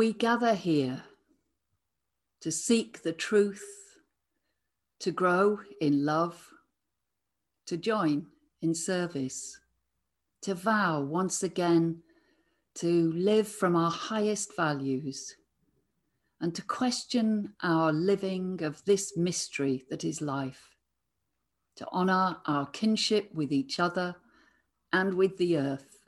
We 0.00 0.14
gather 0.14 0.54
here 0.54 1.02
to 2.40 2.50
seek 2.50 3.02
the 3.02 3.12
truth, 3.12 3.62
to 5.00 5.10
grow 5.10 5.60
in 5.78 6.06
love, 6.06 6.42
to 7.66 7.76
join 7.76 8.28
in 8.62 8.74
service, 8.74 9.60
to 10.40 10.54
vow 10.54 11.02
once 11.02 11.42
again 11.42 12.02
to 12.76 13.12
live 13.12 13.46
from 13.46 13.76
our 13.76 13.90
highest 13.90 14.56
values 14.56 15.36
and 16.40 16.54
to 16.54 16.62
question 16.62 17.52
our 17.62 17.92
living 17.92 18.62
of 18.62 18.82
this 18.86 19.18
mystery 19.18 19.84
that 19.90 20.02
is 20.02 20.22
life, 20.22 20.76
to 21.76 21.86
honour 21.88 22.38
our 22.46 22.64
kinship 22.68 23.28
with 23.34 23.52
each 23.52 23.78
other 23.78 24.16
and 24.94 25.12
with 25.12 25.36
the 25.36 25.58
earth, 25.58 25.98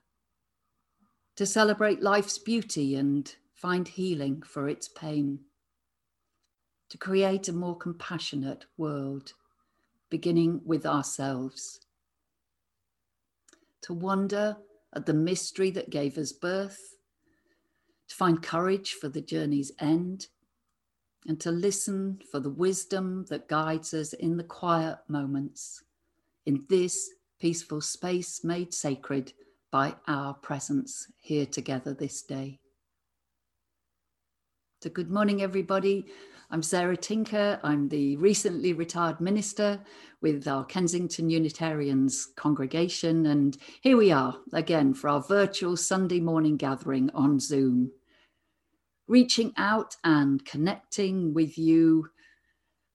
to 1.37 1.45
celebrate 1.45 2.01
life's 2.01 2.39
beauty 2.39 2.97
and 2.97 3.37
find 3.63 3.87
healing 3.87 4.43
for 4.43 4.69
its 4.69 4.89
pain, 4.89 5.39
to 6.91 6.99
create 6.99 7.47
a 7.47 7.53
more 7.53 7.77
compassionate 7.77 8.65
world, 8.77 9.35
beginning 10.11 10.61
with 10.65 10.85
ourselves, 10.85 11.79
to 13.81 13.95
wonder 13.95 14.57
at 14.95 15.07
the 15.07 15.15
mystery 15.15 15.71
that 15.71 15.91
gave 15.91 16.19
us 16.19 16.33
birth, 16.33 16.97
to 18.09 18.15
find 18.17 18.43
courage 18.43 18.95
for 18.95 19.09
the 19.09 19.23
journey's 19.23 19.71
end, 19.79 20.27
and 21.29 21.39
to 21.39 21.53
listen 21.53 22.19
for 22.33 22.41
the 22.41 22.51
wisdom 22.51 23.25
that 23.31 23.49
guides 23.49 23.95
us 23.95 24.13
in 24.13 24.37
the 24.37 24.45
quiet 24.45 24.99
moments 25.07 25.85
in 26.47 26.65
this 26.69 27.11
peaceful 27.41 27.81
space 27.81 28.43
made 28.43 28.75
sacred 28.75 29.33
by 29.71 29.95
our 30.09 30.35
presence 30.35 31.07
here 31.21 31.47
together 31.47 31.95
this 31.95 32.23
day. 32.23 32.59
So, 34.83 34.91
good 34.91 35.13
morning, 35.13 35.43
everybody. 35.43 36.07
I'm 36.51 36.61
Sarah 36.61 36.97
Tinker. 36.97 37.61
I'm 37.63 37.89
the 37.89 38.17
recently 38.17 38.73
retired 38.73 39.21
minister 39.21 39.79
with 40.21 40.49
our 40.49 40.65
Kensington 40.65 41.31
Unitarians 41.31 42.27
congregation. 42.35 43.27
And 43.27 43.57
here 43.81 43.97
we 43.97 44.11
are 44.11 44.35
again 44.53 44.93
for 44.93 45.09
our 45.09 45.23
virtual 45.23 45.77
Sunday 45.77 46.19
morning 46.19 46.57
gathering 46.57 47.11
on 47.15 47.39
Zoom. 47.39 47.93
Reaching 49.07 49.53
out 49.57 49.95
and 50.03 50.45
connecting 50.45 51.33
with 51.33 51.57
you 51.57 52.09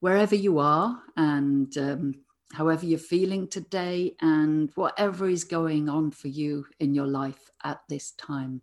wherever 0.01 0.35
you 0.35 0.59
are 0.59 1.01
and 1.15 1.77
um, 1.77 2.15
however 2.51 2.85
you're 2.85 2.99
feeling 2.99 3.47
today 3.47 4.13
and 4.19 4.71
whatever 4.75 5.29
is 5.29 5.45
going 5.45 5.87
on 5.87 6.11
for 6.11 6.27
you 6.27 6.65
in 6.81 6.93
your 6.93 7.07
life 7.07 7.49
at 7.63 7.79
this 7.87 8.11
time. 8.11 8.61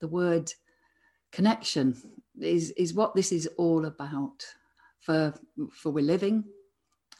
The 0.00 0.06
word 0.06 0.52
connection 1.32 1.96
is, 2.40 2.70
is 2.72 2.94
what 2.94 3.14
this 3.14 3.32
is 3.32 3.48
all 3.56 3.84
about. 3.86 4.44
For, 5.00 5.32
for 5.72 5.90
we're 5.90 6.04
living, 6.04 6.44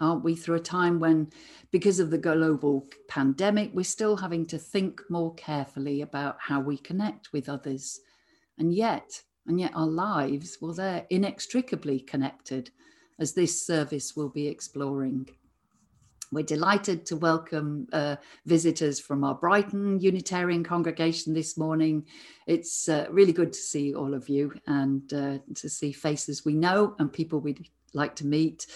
aren't 0.00 0.24
we, 0.24 0.34
through 0.34 0.56
a 0.56 0.60
time 0.60 1.00
when, 1.00 1.30
because 1.70 2.00
of 2.00 2.10
the 2.10 2.18
global 2.18 2.86
pandemic, 3.08 3.70
we're 3.72 3.84
still 3.84 4.16
having 4.16 4.46
to 4.46 4.58
think 4.58 5.00
more 5.08 5.34
carefully 5.34 6.02
about 6.02 6.36
how 6.38 6.60
we 6.60 6.76
connect 6.76 7.32
with 7.32 7.48
others. 7.48 8.00
And 8.58 8.74
yet, 8.74 9.22
and 9.46 9.58
yet 9.58 9.72
our 9.74 9.86
lives, 9.86 10.58
well, 10.60 10.74
they're 10.74 11.06
inextricably 11.08 12.00
connected, 12.00 12.70
as 13.18 13.32
this 13.32 13.64
service 13.66 14.14
will 14.14 14.28
be 14.28 14.48
exploring. 14.48 15.28
We're 16.30 16.44
delighted 16.44 17.06
to 17.06 17.16
welcome 17.16 17.88
uh, 17.90 18.16
visitors 18.44 19.00
from 19.00 19.24
our 19.24 19.34
Brighton 19.34 19.98
Unitarian 19.98 20.62
congregation 20.62 21.32
this 21.32 21.56
morning. 21.56 22.04
It's 22.46 22.86
uh, 22.86 23.06
really 23.10 23.32
good 23.32 23.50
to 23.50 23.58
see 23.58 23.94
all 23.94 24.12
of 24.12 24.28
you 24.28 24.52
and 24.66 25.10
uh, 25.14 25.38
to 25.54 25.68
see 25.70 25.90
faces 25.90 26.44
we 26.44 26.52
know 26.52 26.94
and 26.98 27.10
people 27.10 27.40
we'd 27.40 27.70
like 27.94 28.14
to 28.16 28.26
meet, 28.26 28.66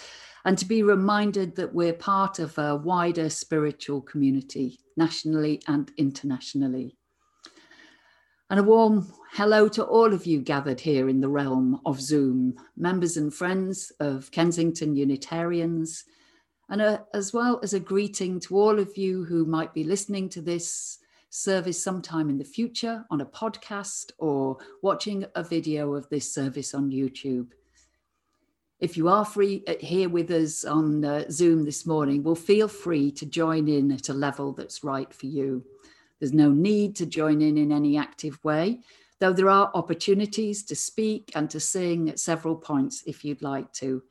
and 0.47 0.57
to 0.57 0.65
be 0.65 0.83
reminded 0.83 1.55
that 1.57 1.75
we're 1.75 1.93
part 1.93 2.39
of 2.39 2.57
a 2.57 2.75
wider 2.75 3.29
spiritual 3.29 4.01
community, 4.01 4.81
nationally 4.97 5.61
and 5.69 5.93
internationally. 5.99 6.97
And 8.49 8.61
a 8.61 8.63
warm 8.63 9.13
hello 9.33 9.69
to 9.69 9.85
all 9.85 10.15
of 10.15 10.25
you 10.25 10.41
gathered 10.41 10.81
here 10.81 11.11
in 11.11 11.21
the 11.21 11.29
realm 11.29 11.83
of 11.85 12.01
Zoom, 12.01 12.55
members 12.79 13.19
and 13.19 13.33
friends 13.33 13.93
of 14.01 14.31
Kensington 14.31 14.97
Unitarians 14.97 16.05
and 16.73 16.81
a, 16.81 17.05
as 17.13 17.35
well 17.35 17.61
as 17.63 17.75
a 17.75 17.81
greeting 17.81 18.41
to 18.41 18.57
all 18.57 18.79
of 18.79 18.97
you 18.97 19.25
who 19.25 19.45
might 19.45 19.75
be 19.75 19.85
listening 19.85 20.27
to 20.31 20.41
this 20.41 20.99
service 21.29 21.83
sometime 21.83 22.31
in 22.31 22.39
the 22.39 22.45
future 22.45 23.05
on 23.11 23.21
a 23.21 23.27
podcast 23.27 24.11
or 24.17 24.57
watching 24.81 25.27
a 25.35 25.43
video 25.43 25.95
of 25.95 26.09
this 26.09 26.33
service 26.33 26.73
on 26.73 26.91
YouTube. 26.91 27.49
If 28.81 28.97
you 28.97 29.07
are 29.09 29.25
free 29.25 29.63
uh, 29.69 29.75
here 29.81 30.09
with 30.09 30.31
us 30.31 30.65
on 30.65 31.05
uh, 31.05 31.25
Zoom 31.31 31.63
this 31.67 31.85
morning, 31.85 32.23
well, 32.23 32.35
feel 32.35 32.69
free 32.69 33.13
to 33.13 33.27
join 33.27 33.69
in 33.69 33.93
at 33.93 34.09
a 34.09 34.15
level 34.15 34.53
that's 34.53 34.83
right 34.83 35.13
for 35.13 35.27
you. 35.27 35.63
There's 36.21 36.33
no 36.33 36.51
need 36.51 36.97
to 36.97 37.07
join 37.07 37.43
in 37.43 37.59
in 37.59 37.71
any 37.71 37.99
active 37.99 38.43
way, 38.43 38.81
though 39.19 39.35
there 39.35 39.51
are 39.51 39.71
opportunities 39.75 40.63
to 40.65 40.75
speak 40.75 41.33
and 41.35 41.51
to 41.51 41.61
sing 41.61 42.09
at 42.09 42.19
several 42.19 42.57
points 42.57 43.03
if 43.07 43.27
you'd 43.27 43.43
like 43.43 43.71
to 43.75 44.03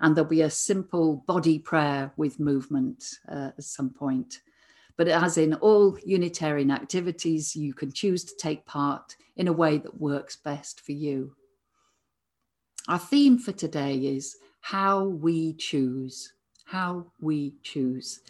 and 0.00 0.14
there'll 0.14 0.28
be 0.28 0.42
a 0.42 0.50
simple 0.50 1.24
body 1.26 1.58
prayer 1.58 2.12
with 2.16 2.40
movement 2.40 3.18
uh, 3.28 3.50
at 3.56 3.64
some 3.64 3.90
point. 3.90 4.40
But 4.96 5.08
as 5.08 5.36
in 5.36 5.54
all 5.54 5.98
Unitarian 6.04 6.70
activities, 6.70 7.54
you 7.54 7.74
can 7.74 7.92
choose 7.92 8.24
to 8.24 8.36
take 8.36 8.64
part 8.64 9.16
in 9.36 9.48
a 9.48 9.52
way 9.52 9.78
that 9.78 10.00
works 10.00 10.36
best 10.36 10.80
for 10.80 10.92
you. 10.92 11.34
Our 12.88 12.98
theme 12.98 13.38
for 13.38 13.52
today 13.52 13.96
is 13.96 14.36
how 14.60 15.04
we 15.04 15.54
choose, 15.54 16.32
how 16.64 17.06
we 17.20 17.54
choose. 17.62 18.20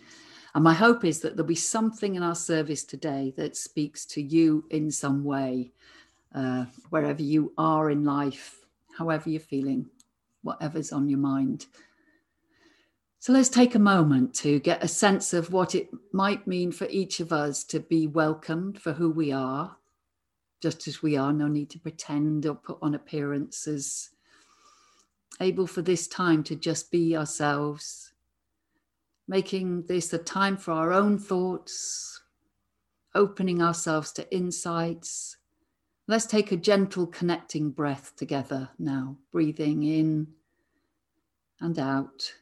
And 0.54 0.64
my 0.64 0.74
hope 0.74 1.04
is 1.04 1.20
that 1.20 1.36
there'll 1.36 1.46
be 1.46 1.54
something 1.54 2.14
in 2.14 2.22
our 2.22 2.34
service 2.34 2.82
today 2.82 3.34
that 3.36 3.56
speaks 3.56 4.06
to 4.06 4.22
you 4.22 4.64
in 4.70 4.90
some 4.90 5.22
way, 5.22 5.72
uh, 6.34 6.64
wherever 6.90 7.22
you 7.22 7.52
are 7.58 7.90
in 7.90 8.04
life, 8.04 8.60
however 8.96 9.28
you're 9.28 9.40
feeling 9.40 9.86
whatever's 10.46 10.92
on 10.92 11.08
your 11.08 11.18
mind. 11.18 11.66
So 13.18 13.32
let's 13.32 13.48
take 13.48 13.74
a 13.74 13.80
moment 13.80 14.34
to 14.36 14.60
get 14.60 14.84
a 14.84 14.88
sense 14.88 15.34
of 15.34 15.52
what 15.52 15.74
it 15.74 15.90
might 16.12 16.46
mean 16.46 16.70
for 16.70 16.86
each 16.86 17.18
of 17.18 17.32
us 17.32 17.64
to 17.64 17.80
be 17.80 18.06
welcomed 18.06 18.80
for 18.80 18.92
who 18.92 19.10
we 19.10 19.32
are, 19.32 19.76
just 20.62 20.86
as 20.86 21.02
we 21.02 21.16
are, 21.16 21.32
no 21.32 21.48
need 21.48 21.68
to 21.70 21.78
pretend 21.80 22.46
or 22.46 22.54
put 22.54 22.78
on 22.80 22.94
appearances. 22.94 24.10
Able 25.40 25.66
for 25.66 25.82
this 25.82 26.06
time 26.06 26.44
to 26.44 26.54
just 26.54 26.90
be 26.90 27.16
ourselves, 27.16 28.12
making 29.26 29.86
this 29.86 30.12
a 30.12 30.18
time 30.18 30.56
for 30.56 30.72
our 30.72 30.92
own 30.92 31.18
thoughts, 31.18 32.22
opening 33.14 33.60
ourselves 33.60 34.12
to 34.12 34.34
insights. 34.34 35.36
Let's 36.08 36.26
take 36.26 36.52
a 36.52 36.56
gentle 36.56 37.08
connecting 37.08 37.70
breath 37.70 38.14
together 38.16 38.68
now, 38.78 39.16
breathing 39.32 39.82
in 39.82 40.28
and 41.60 41.76
out. 41.80 42.32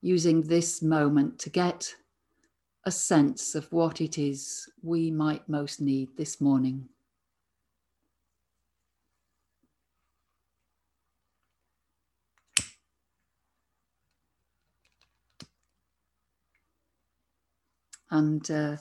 Using 0.00 0.40
this 0.40 0.80
moment 0.80 1.38
to 1.40 1.50
get 1.50 1.94
a 2.86 2.90
sense 2.90 3.54
of 3.54 3.70
what 3.72 4.00
it 4.00 4.16
is 4.16 4.66
we 4.82 5.10
might 5.10 5.46
most 5.50 5.82
need 5.82 6.16
this 6.16 6.40
morning. 6.40 6.88
And 18.10 18.50
uh, 18.50 18.76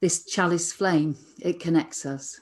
this 0.00 0.24
chalice 0.24 0.72
flame, 0.72 1.16
it 1.40 1.60
connects 1.60 2.04
us. 2.04 2.40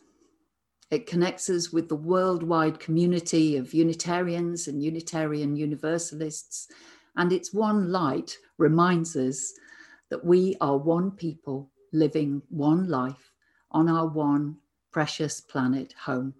It 0.90 1.06
connects 1.06 1.48
us 1.48 1.72
with 1.72 1.88
the 1.88 1.96
worldwide 1.96 2.78
community 2.78 3.56
of 3.56 3.72
Unitarians 3.72 4.68
and 4.68 4.82
Unitarian 4.82 5.56
Universalists. 5.56 6.68
And 7.16 7.32
its 7.32 7.54
one 7.54 7.90
light 7.90 8.36
reminds 8.58 9.16
us 9.16 9.54
that 10.10 10.24
we 10.24 10.56
are 10.60 10.76
one 10.76 11.10
people 11.10 11.70
living 11.92 12.42
one 12.50 12.88
life 12.88 13.32
on 13.70 13.88
our 13.88 14.06
one 14.06 14.56
precious 14.90 15.40
planet 15.40 15.94
home. 16.04 16.34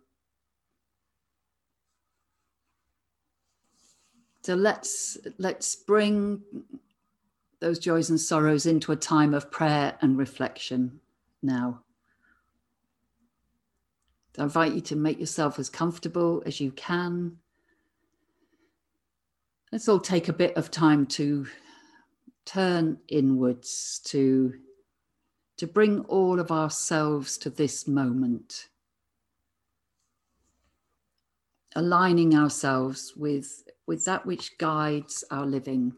So 4.43 4.55
let's 4.55 5.19
let's 5.39 5.77
bring 5.77 6.43
those 7.61 7.79
joys 7.79 8.11
and 8.11 8.21
sorrows 8.21 8.67
into 8.67 8.91
a 8.91 8.97
time 8.97 9.35
of 9.35 9.51
prayer 9.53 9.97
and 10.03 10.19
reflection 10.19 11.01
now. 11.43 11.83
I 14.39 14.45
invite 14.45 14.73
you 14.73 14.81
to 14.83 14.97
make 14.97 15.21
yourself 15.21 15.59
as 15.59 15.69
comfortable 15.69 16.43
as 16.47 16.61
you 16.61 16.71
can. 16.73 17.39
Let's 19.71 19.89
all 19.89 20.01
take 20.01 20.29
a 20.29 20.33
bit 20.33 20.57
of 20.57 20.71
time 20.71 21.07
to 21.07 21.47
turn 22.45 22.99
inwards, 23.09 24.01
to, 24.05 24.55
to 25.59 25.67
bring 25.67 26.01
all 26.01 26.41
of 26.41 26.51
ourselves 26.51 27.37
to 27.39 27.51
this 27.51 27.87
moment, 27.87 28.69
aligning 31.75 32.35
ourselves 32.35 33.15
with, 33.17 33.65
with 33.87 34.05
that 34.05 34.27
which 34.27 34.59
guides 34.59 35.25
our 35.31 35.47
living 35.47 35.93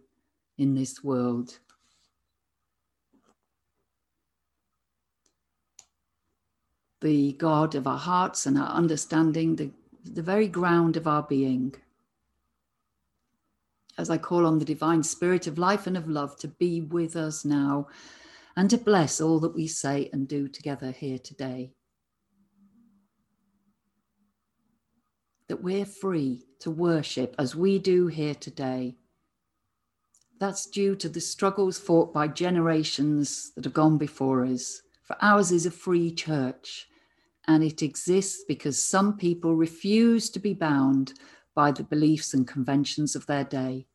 in 0.58 0.74
this 0.74 1.02
world. 1.02 1.58
The 7.04 7.34
God 7.34 7.74
of 7.74 7.86
our 7.86 7.98
hearts 7.98 8.46
and 8.46 8.56
our 8.56 8.70
understanding, 8.70 9.56
the, 9.56 9.70
the 10.10 10.22
very 10.22 10.48
ground 10.48 10.96
of 10.96 11.06
our 11.06 11.22
being. 11.22 11.74
As 13.98 14.08
I 14.08 14.16
call 14.16 14.46
on 14.46 14.58
the 14.58 14.64
divine 14.64 15.02
spirit 15.02 15.46
of 15.46 15.58
life 15.58 15.86
and 15.86 15.98
of 15.98 16.08
love 16.08 16.38
to 16.38 16.48
be 16.48 16.80
with 16.80 17.14
us 17.14 17.44
now 17.44 17.88
and 18.56 18.70
to 18.70 18.78
bless 18.78 19.20
all 19.20 19.38
that 19.40 19.54
we 19.54 19.66
say 19.66 20.08
and 20.14 20.26
do 20.26 20.48
together 20.48 20.92
here 20.92 21.18
today. 21.18 21.72
That 25.48 25.62
we're 25.62 25.84
free 25.84 26.46
to 26.60 26.70
worship 26.70 27.34
as 27.38 27.54
we 27.54 27.78
do 27.78 28.06
here 28.06 28.34
today. 28.34 28.96
That's 30.40 30.64
due 30.64 30.96
to 30.96 31.10
the 31.10 31.20
struggles 31.20 31.78
fought 31.78 32.14
by 32.14 32.28
generations 32.28 33.52
that 33.56 33.64
have 33.64 33.74
gone 33.74 33.98
before 33.98 34.46
us. 34.46 34.80
For 35.02 35.18
ours 35.20 35.52
is 35.52 35.66
a 35.66 35.70
free 35.70 36.10
church, 36.10 36.88
and 37.46 37.62
it 37.62 37.82
exists 37.82 38.44
because 38.46 38.82
some 38.82 39.16
people 39.16 39.54
refuse 39.54 40.30
to 40.30 40.38
be 40.38 40.54
bound 40.54 41.14
by 41.54 41.70
the 41.70 41.84
beliefs 41.84 42.34
and 42.34 42.46
conventions 42.46 43.14
of 43.14 43.26
their 43.26 43.44
day. 43.44 43.86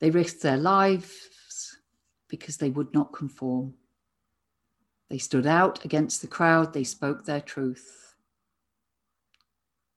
They 0.00 0.10
risked 0.10 0.42
their 0.42 0.56
lives 0.56 1.76
because 2.28 2.58
they 2.58 2.70
would 2.70 2.92
not 2.94 3.12
conform. 3.12 3.74
They 5.10 5.18
stood 5.18 5.46
out 5.46 5.84
against 5.84 6.20
the 6.20 6.28
crowd, 6.28 6.72
they 6.72 6.84
spoke 6.84 7.24
their 7.24 7.40
truth. 7.40 8.14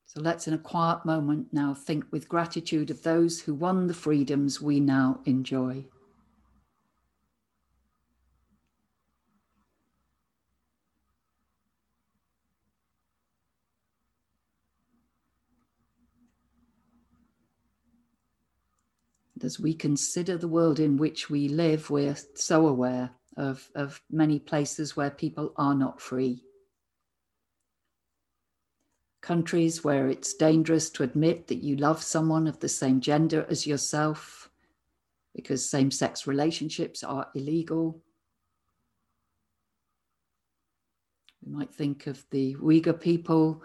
So 0.05 0.19
let's, 0.19 0.47
in 0.47 0.53
a 0.53 0.57
quiet 0.57 1.05
moment, 1.05 1.47
now 1.53 1.73
think 1.73 2.05
with 2.11 2.27
gratitude 2.27 2.89
of 2.89 3.03
those 3.03 3.39
who 3.39 3.53
won 3.53 3.87
the 3.87 3.93
freedoms 3.93 4.61
we 4.61 4.79
now 4.79 5.21
enjoy. 5.25 5.85
As 19.43 19.59
we 19.59 19.73
consider 19.73 20.37
the 20.37 20.47
world 20.47 20.79
in 20.79 20.97
which 20.97 21.29
we 21.29 21.47
live, 21.47 21.89
we're 21.89 22.15
so 22.35 22.67
aware 22.67 23.11
of, 23.37 23.69
of 23.75 24.01
many 24.11 24.39
places 24.39 24.95
where 24.95 25.09
people 25.09 25.53
are 25.57 25.75
not 25.75 26.01
free. 26.01 26.43
Countries 29.21 29.83
where 29.83 30.07
it's 30.07 30.33
dangerous 30.33 30.89
to 30.91 31.03
admit 31.03 31.47
that 31.47 31.63
you 31.63 31.75
love 31.75 32.01
someone 32.01 32.47
of 32.47 32.59
the 32.59 32.69
same 32.69 32.99
gender 32.99 33.45
as 33.49 33.67
yourself 33.67 34.49
because 35.35 35.69
same 35.69 35.91
sex 35.91 36.27
relationships 36.27 37.03
are 37.03 37.27
illegal. 37.35 38.01
We 41.45 41.53
might 41.53 41.73
think 41.73 42.07
of 42.07 42.25
the 42.31 42.55
Uyghur 42.55 42.99
people 42.99 43.63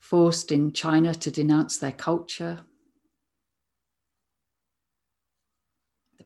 forced 0.00 0.52
in 0.52 0.72
China 0.72 1.14
to 1.14 1.30
denounce 1.30 1.78
their 1.78 1.92
culture 1.92 2.60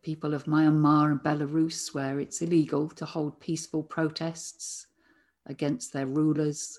people 0.03 0.35
of 0.35 0.45
Myanmar 0.45 1.11
and 1.11 1.21
Belarus, 1.21 1.95
where 1.95 2.21
it's 2.21 2.43
illegal 2.43 2.89
to 2.91 3.05
hold 3.05 3.41
peaceful 3.41 3.83
protests 3.83 4.87
against 5.47 5.93
their 5.93 6.07
rulers. 6.07 6.79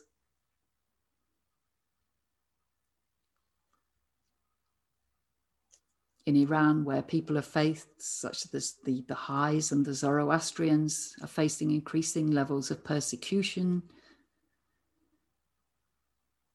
In 6.25 6.35
Iran, 6.35 6.85
where 6.85 7.01
people 7.01 7.37
of 7.37 7.45
faith, 7.45 7.87
such 7.97 8.45
as 8.53 8.75
the 8.85 9.01
Baha'is 9.07 9.71
and 9.71 9.85
the 9.85 9.93
Zoroastrians, 9.93 11.15
are 11.21 11.27
facing 11.27 11.71
increasing 11.71 12.29
levels 12.29 12.69
of 12.69 12.83
persecution. 12.83 13.81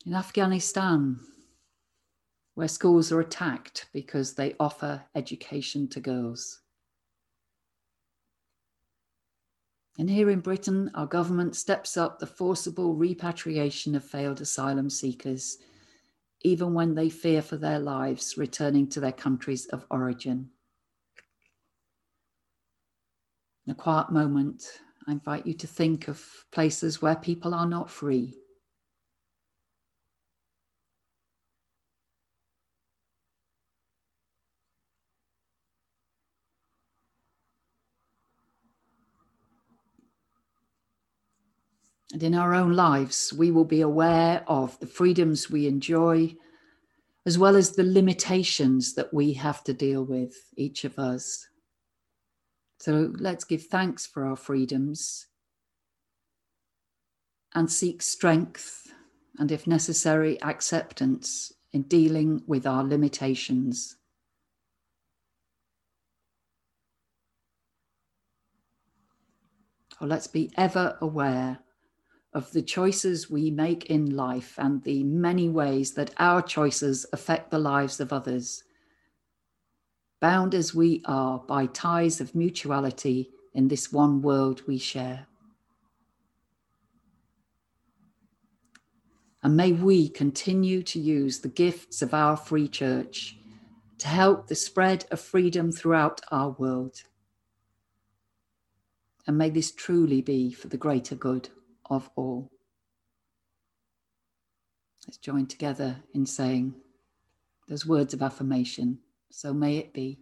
In 0.07 0.15
Afghanistan, 0.15 1.19
where 2.57 2.67
schools 2.67 3.13
are 3.13 3.21
attacked 3.21 3.87
because 3.93 4.33
they 4.33 4.55
offer 4.59 5.05
education 5.15 5.87
to 5.87 6.01
girls. 6.01 6.63
And 9.99 10.09
here 10.09 10.31
in 10.31 10.41
Britain, 10.41 10.91
our 10.95 11.07
government 11.07 11.55
steps 11.55 11.99
up 11.99 12.19
the 12.19 12.27
forcible 12.27 12.95
repatriation 12.95 13.95
of 13.95 14.05
failed 14.05 14.41
asylum 14.41 14.89
seekers, 14.89 15.59
even 16.45 16.73
when 16.73 16.95
they 16.95 17.11
fear 17.11 17.43
for 17.43 17.59
their 17.59 17.79
lives 17.79 18.39
returning 18.39 18.89
to 18.89 19.01
their 19.01 19.13
countries 19.13 19.67
of 19.67 19.85
origin. 19.91 20.49
In 23.67 23.73
a 23.73 23.75
quiet 23.75 24.11
moment, 24.11 24.65
I 25.07 25.13
invite 25.13 25.47
you 25.47 25.53
to 25.53 25.67
think 25.67 26.09
of 26.09 26.25
places 26.53 27.03
where 27.03 27.17
people 27.17 27.53
are 27.53 27.69
not 27.69 27.91
free 27.91 28.35
And 42.13 42.23
in 42.23 42.35
our 42.35 42.55
own 42.55 42.73
lives, 42.73 43.33
we 43.33 43.51
will 43.51 43.65
be 43.65 43.81
aware 43.81 44.45
of 44.47 44.79
the 44.79 44.87
freedoms 44.87 45.51
we 45.51 45.67
enjoy, 45.67 46.37
as 47.27 47.37
well 47.37 47.57
as 47.57 47.73
the 47.73 47.83
limitations 47.83 48.95
that 48.95 49.13
we 49.13 49.33
have 49.33 49.65
to 49.65 49.75
deal 49.75 50.05
with, 50.05 50.35
each 50.57 50.85
of 50.85 50.99
us. 50.99 51.49
So 52.79 53.13
let's 53.19 53.45
give 53.45 53.65
thanks 53.65 54.07
for 54.07 54.25
our 54.25 54.37
freedoms 54.37 55.27
and 57.55 57.71
seek 57.71 58.03
strength 58.03 58.93
and, 59.39 59.51
if 59.51 59.67
necessary, 59.67 60.41
acceptance 60.43 61.53
in 61.73 61.83
dealing 61.83 62.43
with 62.47 62.67
our 62.67 62.85
limitations. 62.85 63.97
Or 70.01 70.07
let's 70.07 70.27
be 70.27 70.53
ever 70.57 70.97
aware 71.01 71.59
of 72.37 72.53
the 72.53 72.61
choices 72.61 73.31
we 73.31 73.51
make 73.51 73.87
in 73.87 74.15
life 74.15 74.57
and 74.59 74.83
the 74.83 75.03
many 75.05 75.49
ways 75.49 75.93
that 75.93 76.13
our 76.19 76.43
choices 76.43 77.07
affect 77.15 77.51
the 77.51 77.59
lives 77.59 77.99
of 77.99 78.13
others. 78.13 78.63
Bound 80.21 80.55
as 80.55 80.75
we 80.75 81.01
are 81.07 81.39
by 81.39 81.65
ties 81.65 82.21
of 82.21 82.35
mutuality 82.35 83.31
in 83.55 83.69
this 83.69 83.91
one 83.91 84.21
world 84.21 84.61
we 84.67 84.77
share. 84.77 85.27
And 89.43 89.57
may 89.57 89.73
we 89.73 90.11
continue 90.11 90.83
to 90.83 91.01
use 91.01 91.39
the 91.39 91.49
gifts 91.49 92.03
of 92.03 92.13
our 92.13 92.37
free 92.37 92.69
church 92.69 93.39
to 93.97 94.09
help 94.09 94.49
the 94.49 94.55
spread 94.55 95.07
of 95.11 95.21
freedom 95.21 95.73
throughout 95.73 96.21
our 96.31 96.51
world. 96.51 97.03
And 99.27 99.39
may 99.39 99.49
this 99.49 99.73
truly 99.73 100.21
be 100.21 100.53
for 100.53 100.69
the 100.69 100.77
greater 100.77 101.15
good 101.15 101.49
of 101.91 102.11
all. 102.17 102.51
Let's 105.07 105.19
join 105.19 105.47
together 105.47 105.97
in 106.15 106.27
saying 106.27 106.75
those 107.69 107.87
words 107.87 108.15
of 108.15 108.23
affirmation. 108.23 108.99
So 109.31 109.53
may 109.53 109.77
it 109.79 109.93
be. 109.93 110.19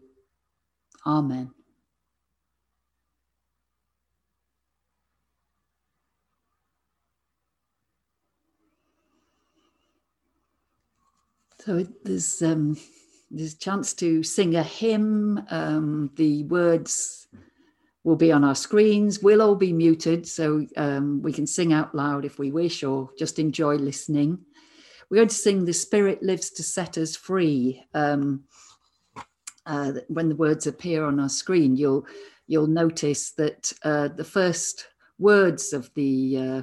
Amen. 1.07 1.51
So 11.65 11.87
there's 12.05 12.43
um, 12.43 12.77
there's 13.31 13.55
a 13.55 13.59
chance 13.59 13.95
to 13.95 14.23
sing 14.23 14.55
a 14.55 14.63
hymn. 14.63 15.43
Um, 15.51 16.11
the 16.17 16.45
words 16.45 17.27
will 18.05 18.17
be 18.17 18.31
on 18.31 18.45
our 18.45 18.55
screens. 18.55 19.21
We'll 19.21 19.43
all 19.43 19.57
be 19.57 19.73
muted, 19.73 20.29
so 20.29 20.67
um, 20.77 21.23
we 21.23 21.33
can 21.33 21.47
sing 21.47 21.73
out 21.73 21.95
loud 21.95 22.25
if 22.25 22.39
we 22.39 22.53
wish 22.53 22.85
or 22.85 23.11
just 23.19 23.39
enjoy 23.39 23.77
listening. 23.77 24.39
We're 25.11 25.17
going 25.17 25.29
to 25.29 25.35
sing 25.35 25.65
The 25.65 25.73
Spirit 25.73 26.23
Lives 26.23 26.51
to 26.51 26.63
Set 26.63 26.99
Us 26.99 27.17
Free. 27.17 27.83
Um, 27.95 28.45
uh, 29.67 29.93
when 30.09 30.29
the 30.29 30.37
words 30.37 30.67
appear 30.67 31.05
on 31.05 31.19
our 31.19 31.31
screen, 31.31 31.77
you'll, 31.77 32.07
you'll 32.47 32.67
notice 32.67 33.33
that 33.33 33.73
uh, 33.83 34.09
the 34.09 34.25
first 34.25 34.87
words 35.19 35.73
of 35.73 35.91
the, 35.95 36.37
uh, 36.37 36.63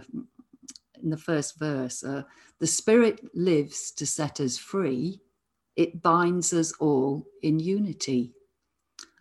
in 1.01 1.09
the 1.09 1.17
first 1.17 1.57
verse, 1.57 2.03
are 2.03 2.25
the 2.59 2.67
Spirit 2.67 3.19
lives 3.33 3.91
to 3.93 4.05
set 4.05 4.39
us 4.39 4.59
free. 4.59 5.21
It 5.75 6.03
binds 6.03 6.53
us 6.53 6.73
all 6.73 7.25
in 7.41 7.59
unity. 7.59 8.33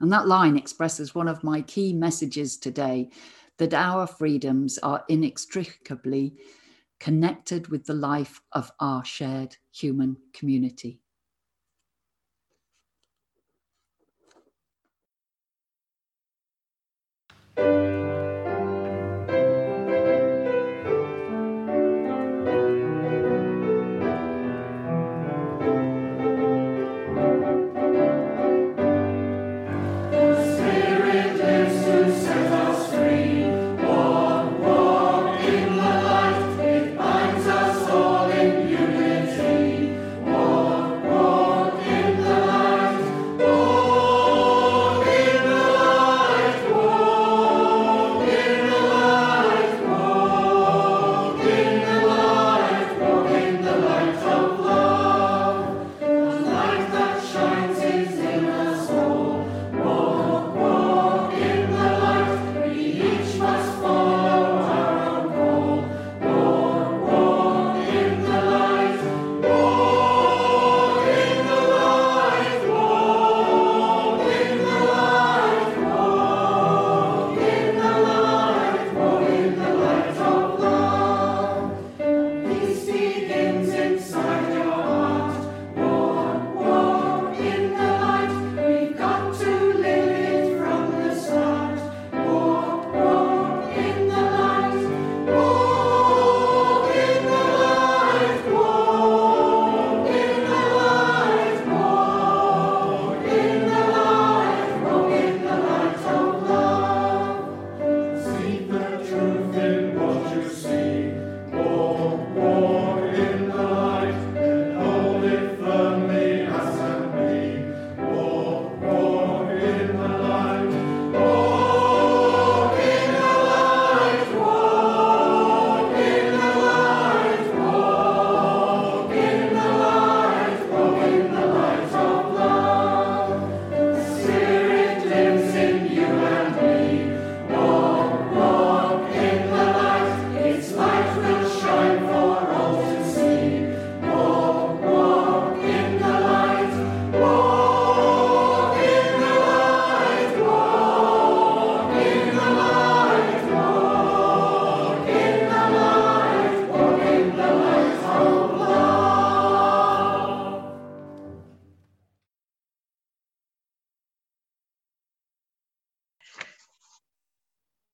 And 0.00 0.12
that 0.12 0.26
line 0.26 0.57
expresses 0.57 1.14
one 1.14 1.28
of 1.28 1.45
my 1.45 1.62
key 1.62 1.92
messages 1.92 2.57
today 2.57 3.11
that 3.59 3.75
our 3.75 4.07
freedoms 4.07 4.78
are 4.78 5.04
inextricably 5.09 6.35
connected 6.99 7.69
with 7.69 7.85
the 7.85 7.95
life 7.95 8.40
of 8.52 8.71
our 8.80 9.04
shared 9.04 9.57
human 9.73 10.16
community. 10.33 11.00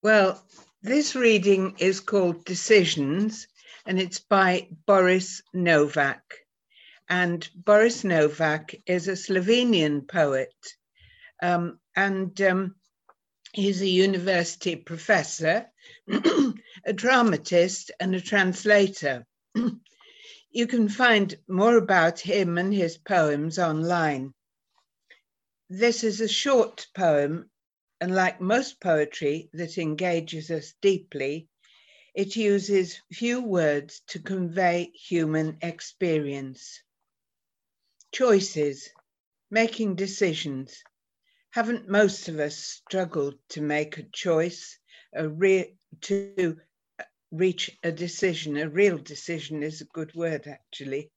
Well, 0.06 0.40
this 0.82 1.16
reading 1.16 1.78
is 1.78 1.98
called 1.98 2.44
Decisions 2.44 3.48
and 3.84 4.00
it's 4.00 4.20
by 4.20 4.68
Boris 4.86 5.42
Novak. 5.52 6.22
And 7.08 7.48
Boris 7.56 8.04
Novak 8.04 8.76
is 8.86 9.08
a 9.08 9.16
Slovenian 9.16 10.06
poet 10.06 10.54
um, 11.42 11.80
and 11.96 12.40
um, 12.40 12.76
he's 13.52 13.82
a 13.82 13.88
university 13.88 14.76
professor, 14.76 15.66
a 16.08 16.92
dramatist, 16.94 17.90
and 17.98 18.14
a 18.14 18.20
translator. 18.20 19.26
you 20.52 20.68
can 20.68 20.88
find 20.88 21.36
more 21.48 21.76
about 21.76 22.20
him 22.20 22.58
and 22.58 22.72
his 22.72 22.96
poems 22.96 23.58
online. 23.58 24.34
This 25.68 26.04
is 26.04 26.20
a 26.20 26.28
short 26.28 26.86
poem 26.94 27.50
and 28.00 28.14
like 28.14 28.40
most 28.40 28.80
poetry 28.80 29.48
that 29.52 29.78
engages 29.78 30.50
us 30.50 30.74
deeply, 30.80 31.48
it 32.14 32.36
uses 32.36 33.00
few 33.12 33.42
words 33.42 34.00
to 34.08 34.18
convey 34.20 34.90
human 34.94 35.58
experience. 35.62 36.80
Choices, 38.12 38.90
making 39.50 39.96
decisions. 39.96 40.82
Haven't 41.52 41.88
most 41.88 42.28
of 42.28 42.38
us 42.40 42.56
struggled 42.56 43.38
to 43.50 43.62
make 43.62 43.98
a 43.98 44.02
choice, 44.12 44.78
a 45.14 45.28
re- 45.28 45.76
to 46.02 46.34
uh, 46.76 46.82
reach 47.10 47.50
a 47.62 47.68
decision? 47.70 48.36
A 48.38 48.52
real 48.52 48.82
decision 48.82 49.52
is 49.52 49.72
a 49.72 49.78
good 49.78 50.10
word, 50.10 50.46
actually, 50.46 51.10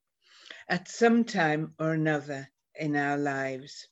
at 0.68 0.88
some 0.88 1.24
time 1.26 1.74
or 1.80 1.94
another 1.94 2.50
in 2.76 2.96
our 2.96 3.18
lives. 3.18 3.88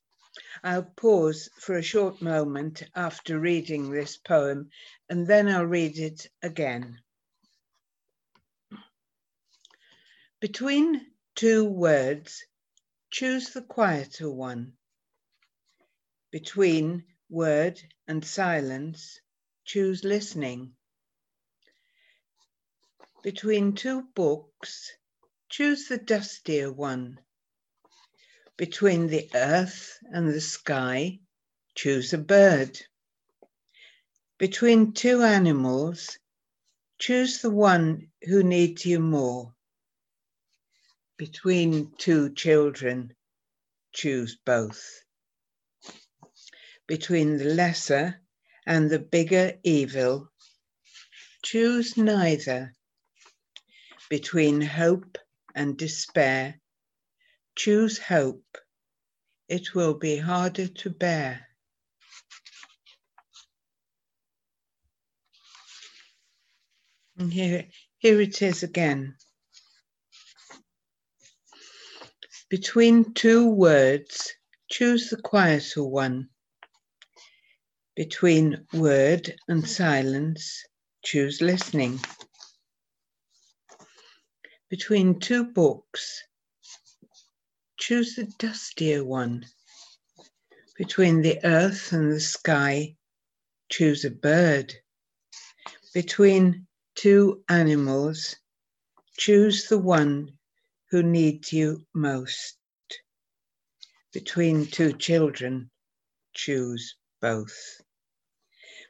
I'll 0.63 0.83
pause 0.83 1.49
for 1.59 1.77
a 1.77 1.81
short 1.81 2.21
moment 2.21 2.83
after 2.95 3.39
reading 3.39 3.91
this 3.91 4.17
poem 4.17 4.69
and 5.09 5.27
then 5.27 5.47
I'll 5.47 5.65
read 5.65 5.97
it 5.97 6.27
again. 6.41 6.99
Between 10.39 11.05
two 11.35 11.65
words, 11.65 12.45
choose 13.09 13.49
the 13.49 13.61
quieter 13.61 14.29
one. 14.29 14.73
Between 16.31 17.05
word 17.29 17.81
and 18.07 18.23
silence, 18.23 19.19
choose 19.65 20.03
listening. 20.03 20.75
Between 23.23 23.73
two 23.73 24.03
books, 24.13 24.91
choose 25.49 25.87
the 25.87 25.97
dustier 25.97 26.71
one. 26.71 27.19
Between 28.57 29.05
the 29.05 29.29
earth 29.35 29.99
and 30.11 30.29
the 30.33 30.41
sky, 30.41 31.19
choose 31.75 32.11
a 32.13 32.17
bird. 32.17 32.81
Between 34.39 34.93
two 34.93 35.21
animals, 35.21 36.17
choose 36.97 37.41
the 37.41 37.51
one 37.51 38.11
who 38.23 38.41
needs 38.41 38.83
you 38.83 38.99
more. 38.99 39.53
Between 41.17 41.91
two 41.99 42.33
children, 42.33 43.15
choose 43.93 44.35
both. 44.43 45.03
Between 46.87 47.37
the 47.37 47.45
lesser 47.53 48.19
and 48.65 48.89
the 48.89 48.99
bigger 48.99 49.59
evil, 49.63 50.31
choose 51.43 51.95
neither. 51.95 52.73
Between 54.09 54.61
hope 54.61 55.19
and 55.53 55.77
despair, 55.77 56.59
Choose 57.57 57.97
hope. 57.97 58.57
It 59.49 59.75
will 59.75 59.95
be 59.95 60.17
harder 60.17 60.67
to 60.67 60.89
bear. 60.89 61.47
And 67.17 67.33
here, 67.33 67.67
here 67.97 68.21
it 68.21 68.41
is 68.41 68.63
again. 68.63 69.15
Between 72.49 73.13
two 73.13 73.49
words, 73.49 74.33
choose 74.69 75.09
the 75.09 75.17
quieter 75.17 75.83
one. 75.83 76.29
Between 77.95 78.67
word 78.73 79.35
and 79.47 79.67
silence, 79.67 80.63
choose 81.03 81.41
listening. 81.41 81.99
between 84.69 85.19
two 85.19 85.45
books, 85.45 86.23
choose 87.87 88.15
the 88.15 88.25
dustier 88.37 89.01
one. 89.01 89.45
Between 90.75 91.21
the 91.21 91.39
earth 91.45 91.93
and 91.93 92.11
the 92.11 92.19
sky, 92.19 92.97
choose 93.69 94.03
a 94.03 94.11
bird. 94.11 94.73
Between 95.93 96.67
two 96.95 97.45
animals, 97.47 98.35
choose 99.17 99.69
the 99.69 99.77
one 99.77 100.37
who 100.91 101.01
needs 101.01 101.53
you 101.53 101.87
most. 101.93 102.57
Between 104.11 104.65
two 104.65 104.91
children, 104.91 105.71
choose 106.33 106.93
both. 107.21 107.57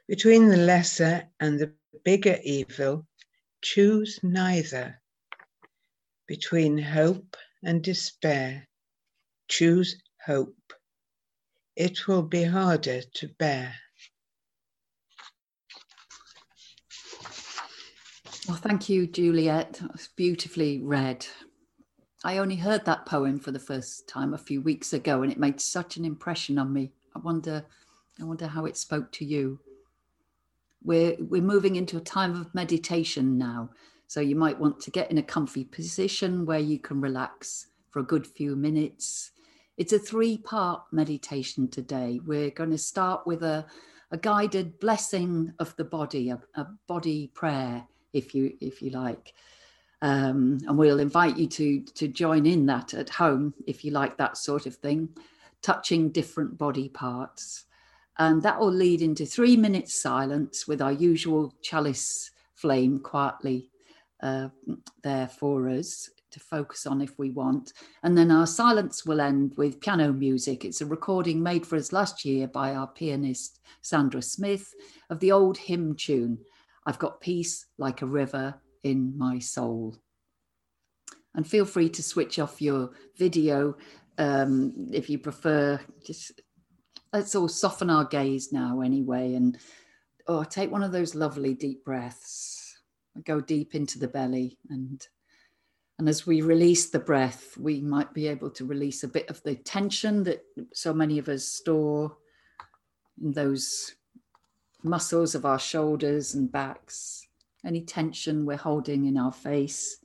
Between 0.08 0.48
the 0.48 0.56
lesser 0.56 1.22
and 1.38 1.60
the 1.60 1.72
bigger 2.04 2.40
evil, 2.42 3.06
choose 3.62 4.18
neither. 4.24 5.00
Between 6.26 6.76
hope 6.78 7.36
and 7.62 7.80
despair, 7.80 8.68
choose 9.48 10.00
hope 10.24 10.54
it 11.78 12.08
will 12.08 12.24
be 12.24 12.42
harder 12.42 13.02
to 13.14 13.28
bear. 13.38 13.72
Well, 18.48 18.56
thank 18.56 18.88
you, 18.88 19.06
Juliet. 19.06 19.80
It's 19.94 20.08
beautifully 20.08 20.80
read. 20.80 21.24
I 22.24 22.38
only 22.38 22.56
heard 22.56 22.84
that 22.84 23.06
poem 23.06 23.38
for 23.38 23.52
the 23.52 23.60
first 23.60 24.08
time 24.08 24.34
a 24.34 24.38
few 24.38 24.60
weeks 24.60 24.92
ago, 24.92 25.22
and 25.22 25.30
it 25.30 25.38
made 25.38 25.60
such 25.60 25.96
an 25.96 26.04
impression 26.04 26.58
on 26.58 26.72
me. 26.72 26.90
I 27.14 27.20
wonder, 27.20 27.64
I 28.20 28.24
wonder 28.24 28.48
how 28.48 28.64
it 28.64 28.76
spoke 28.76 29.12
to 29.12 29.24
you. 29.24 29.60
We're 30.82 31.14
we're 31.20 31.42
moving 31.42 31.76
into 31.76 31.96
a 31.96 32.00
time 32.00 32.34
of 32.40 32.52
meditation 32.56 33.38
now, 33.38 33.70
so 34.08 34.20
you 34.20 34.34
might 34.34 34.58
want 34.58 34.80
to 34.80 34.90
get 34.90 35.12
in 35.12 35.18
a 35.18 35.22
comfy 35.22 35.62
position 35.62 36.44
where 36.44 36.58
you 36.58 36.80
can 36.80 37.00
relax 37.00 37.68
for 37.90 38.00
a 38.00 38.04
good 38.04 38.26
few 38.26 38.56
minutes 38.56 39.30
it's 39.78 39.92
a 39.92 39.98
three 39.98 40.36
part 40.36 40.82
meditation 40.90 41.68
today. 41.68 42.20
We're 42.26 42.50
going 42.50 42.72
to 42.72 42.78
start 42.78 43.26
with 43.26 43.44
a, 43.44 43.64
a 44.10 44.18
guided 44.18 44.78
blessing 44.80 45.54
of 45.60 45.74
the 45.76 45.84
body, 45.84 46.30
a, 46.30 46.40
a 46.56 46.66
body 46.88 47.30
prayer, 47.32 47.86
if 48.12 48.34
you, 48.34 48.54
if 48.60 48.82
you 48.82 48.90
like. 48.90 49.32
Um, 50.02 50.58
and 50.66 50.76
we'll 50.76 50.98
invite 51.00 51.36
you 51.36 51.46
to, 51.46 51.80
to 51.94 52.08
join 52.08 52.44
in 52.44 52.66
that 52.66 52.92
at 52.92 53.08
home 53.08 53.54
if 53.66 53.84
you 53.84 53.92
like 53.92 54.16
that 54.18 54.36
sort 54.36 54.66
of 54.66 54.74
thing, 54.74 55.10
touching 55.62 56.10
different 56.10 56.58
body 56.58 56.88
parts. 56.88 57.64
And 58.18 58.42
that 58.42 58.58
will 58.58 58.72
lead 58.72 59.00
into 59.00 59.26
three 59.26 59.56
minutes 59.56 60.00
silence 60.00 60.66
with 60.66 60.82
our 60.82 60.92
usual 60.92 61.54
chalice 61.62 62.32
flame 62.54 62.98
quietly 62.98 63.70
uh, 64.20 64.48
there 65.04 65.28
for 65.28 65.68
us 65.68 66.10
to 66.30 66.40
focus 66.40 66.86
on 66.86 67.00
if 67.00 67.18
we 67.18 67.30
want. 67.30 67.72
And 68.02 68.16
then 68.16 68.30
our 68.30 68.46
silence 68.46 69.04
will 69.04 69.20
end 69.20 69.54
with 69.56 69.80
piano 69.80 70.12
music. 70.12 70.64
It's 70.64 70.80
a 70.80 70.86
recording 70.86 71.42
made 71.42 71.66
for 71.66 71.76
us 71.76 71.92
last 71.92 72.24
year 72.24 72.48
by 72.48 72.74
our 72.74 72.86
pianist 72.86 73.60
Sandra 73.82 74.22
Smith 74.22 74.72
of 75.10 75.20
the 75.20 75.32
old 75.32 75.56
hymn 75.56 75.94
tune, 75.94 76.38
I've 76.86 76.98
Got 76.98 77.20
Peace 77.20 77.66
Like 77.78 78.02
a 78.02 78.06
River 78.06 78.54
in 78.82 79.16
My 79.16 79.38
Soul. 79.38 79.96
And 81.34 81.46
feel 81.46 81.64
free 81.64 81.88
to 81.90 82.02
switch 82.02 82.38
off 82.38 82.60
your 82.60 82.90
video 83.16 83.76
um, 84.18 84.88
if 84.92 85.08
you 85.08 85.18
prefer. 85.18 85.80
Just 86.04 86.40
let's 87.12 87.34
all 87.34 87.48
soften 87.48 87.90
our 87.90 88.04
gaze 88.04 88.52
now, 88.52 88.80
anyway, 88.80 89.34
and 89.34 89.58
oh, 90.26 90.44
take 90.44 90.70
one 90.70 90.82
of 90.82 90.92
those 90.92 91.14
lovely 91.14 91.54
deep 91.54 91.84
breaths. 91.84 92.80
Go 93.24 93.40
deep 93.40 93.74
into 93.74 93.98
the 93.98 94.08
belly 94.08 94.58
and 94.70 95.06
and 95.98 96.08
as 96.08 96.26
we 96.26 96.42
release 96.42 96.90
the 96.90 97.00
breath, 97.00 97.56
we 97.58 97.80
might 97.80 98.14
be 98.14 98.28
able 98.28 98.50
to 98.50 98.64
release 98.64 99.02
a 99.02 99.08
bit 99.08 99.28
of 99.28 99.42
the 99.42 99.56
tension 99.56 100.22
that 100.24 100.44
so 100.72 100.94
many 100.94 101.18
of 101.18 101.28
us 101.28 101.44
store 101.44 102.16
in 103.20 103.32
those 103.32 103.96
muscles 104.84 105.34
of 105.34 105.44
our 105.44 105.58
shoulders 105.58 106.34
and 106.34 106.52
backs, 106.52 107.26
any 107.64 107.80
tension 107.80 108.46
we're 108.46 108.56
holding 108.56 109.06
in 109.06 109.18
our 109.18 109.32
face. 109.32 109.98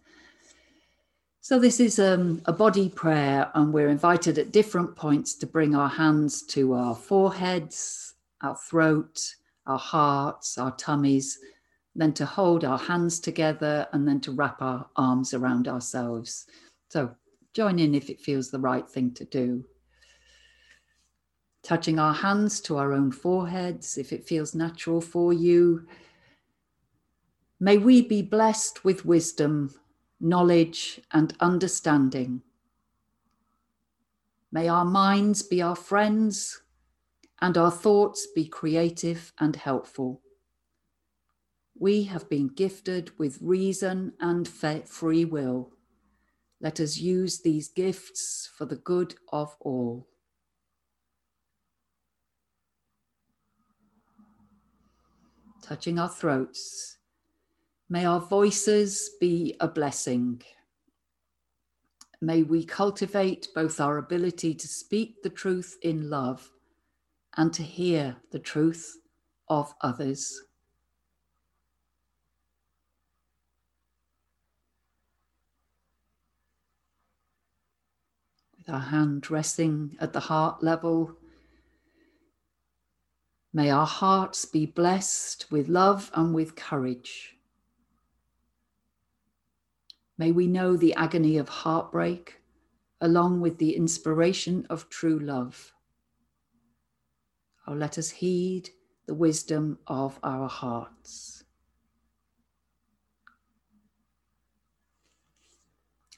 So, 1.42 1.60
this 1.60 1.80
is 1.80 2.00
um, 2.00 2.42
a 2.46 2.54
body 2.54 2.90
prayer, 2.90 3.52
and 3.54 3.72
we're 3.72 3.90
invited 3.90 4.40
at 4.40 4.52
different 4.52 4.96
points 4.96 5.36
to 5.36 5.46
bring 5.46 5.76
our 5.76 5.90
hands 5.90 6.42
to 6.48 6.74
our 6.74 6.96
foreheads, 6.96 8.16
our 8.42 8.56
throat, 8.56 9.36
our 9.68 9.78
hearts, 9.78 10.58
our 10.58 10.72
tummies, 10.72 11.38
then 11.96 12.14
to 12.14 12.26
hold 12.26 12.66
our 12.66 12.78
hands 12.78 13.20
together, 13.20 13.88
and 13.94 14.08
then 14.08 14.20
to 14.22 14.32
wrap 14.32 14.62
our 14.62 14.88
arms 14.96 15.34
around 15.34 15.68
ourselves. 15.68 16.48
So 16.90 17.12
join 17.54 17.78
in 17.80 17.94
if 17.94 18.10
it 18.10 18.20
feels 18.20 18.50
the 18.50 18.60
right 18.60 18.90
thing 18.90 19.12
to 19.14 19.26
do. 19.26 19.66
Touching 21.62 22.00
our 22.00 22.14
hands 22.14 22.60
to 22.62 22.78
our 22.78 22.94
own 22.94 23.12
foreheads, 23.12 23.98
if 23.98 24.12
it 24.12 24.28
feels 24.28 24.56
natural 24.56 25.02
for 25.02 25.32
you. 25.32 25.86
May 27.60 27.78
we 27.78 28.02
be 28.02 28.22
blessed 28.22 28.84
with 28.84 29.06
wisdom, 29.06 29.74
knowledge, 30.20 31.00
and 31.12 31.34
understanding. 31.40 32.42
May 34.52 34.68
our 34.68 34.86
minds 34.86 35.42
be 35.44 35.62
our 35.62 35.76
friends 35.76 36.62
and 37.42 37.58
our 37.58 37.72
thoughts 37.72 38.28
be 38.36 38.46
creative 38.46 39.32
and 39.40 39.56
helpful 39.56 40.22
we 41.84 42.04
have 42.04 42.30
been 42.30 42.48
gifted 42.48 43.12
with 43.20 43.38
reason 43.42 44.14
and 44.22 44.48
free 44.48 45.26
will. 45.26 45.70
Let 46.62 46.80
us 46.80 46.98
use 46.98 47.42
these 47.42 47.68
gifts 47.68 48.50
for 48.58 48.64
the 48.64 48.78
good 48.78 49.16
of 49.34 49.54
all. 49.60 50.08
Touching 55.62 56.00
our 56.00 56.08
throats, 56.08 57.00
may 57.90 58.06
our 58.06 58.22
voices 58.22 59.10
be 59.20 59.58
a 59.60 59.68
blessing. 59.68 60.42
May 62.22 62.44
we 62.44 62.64
cultivate 62.64 63.50
both 63.54 63.82
our 63.82 63.98
ability 63.98 64.54
to 64.56 64.68
speak 64.70 65.22
the 65.22 65.30
truth 65.30 65.78
in 65.82 66.10
love 66.10 66.50
and 67.36 67.52
to 67.52 67.62
hear 67.62 68.16
the 68.32 68.40
truth 68.40 69.00
of 69.50 69.74
others. 69.82 70.44
With 78.66 78.74
our 78.74 78.82
hand 78.82 79.30
resting 79.30 79.98
at 80.00 80.14
the 80.14 80.22
heart 80.22 80.64
level. 80.64 81.18
May 83.52 83.70
our 83.70 83.86
hearts 83.86 84.46
be 84.46 84.66
blessed 84.66 85.46
with 85.52 85.68
love 85.68 86.10
and 86.14 86.34
with 86.34 86.56
courage. 86.56 87.36
May 90.18 90.32
we 90.32 90.48
know 90.48 90.78
the 90.78 90.94
agony 90.94 91.38
of 91.38 91.50
heartbreak 91.50 92.42
along 93.02 93.42
with 93.42 93.58
the 93.58 93.76
inspiration 93.76 94.66
of 94.70 94.90
true 94.90 95.20
love. 95.20 95.74
Oh, 97.68 97.74
let 97.74 97.98
us 97.98 98.10
heed 98.12 98.70
the 99.08 99.14
wisdom 99.14 99.80
of 99.88 100.20
our 100.24 100.48
hearts. 100.48 101.33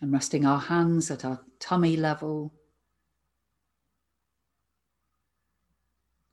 And 0.05 0.13
resting 0.13 0.45
our 0.45 0.59
hands 0.59 1.09
at 1.09 1.25
our 1.25 1.41
tummy 1.59 1.97
level. 1.97 2.53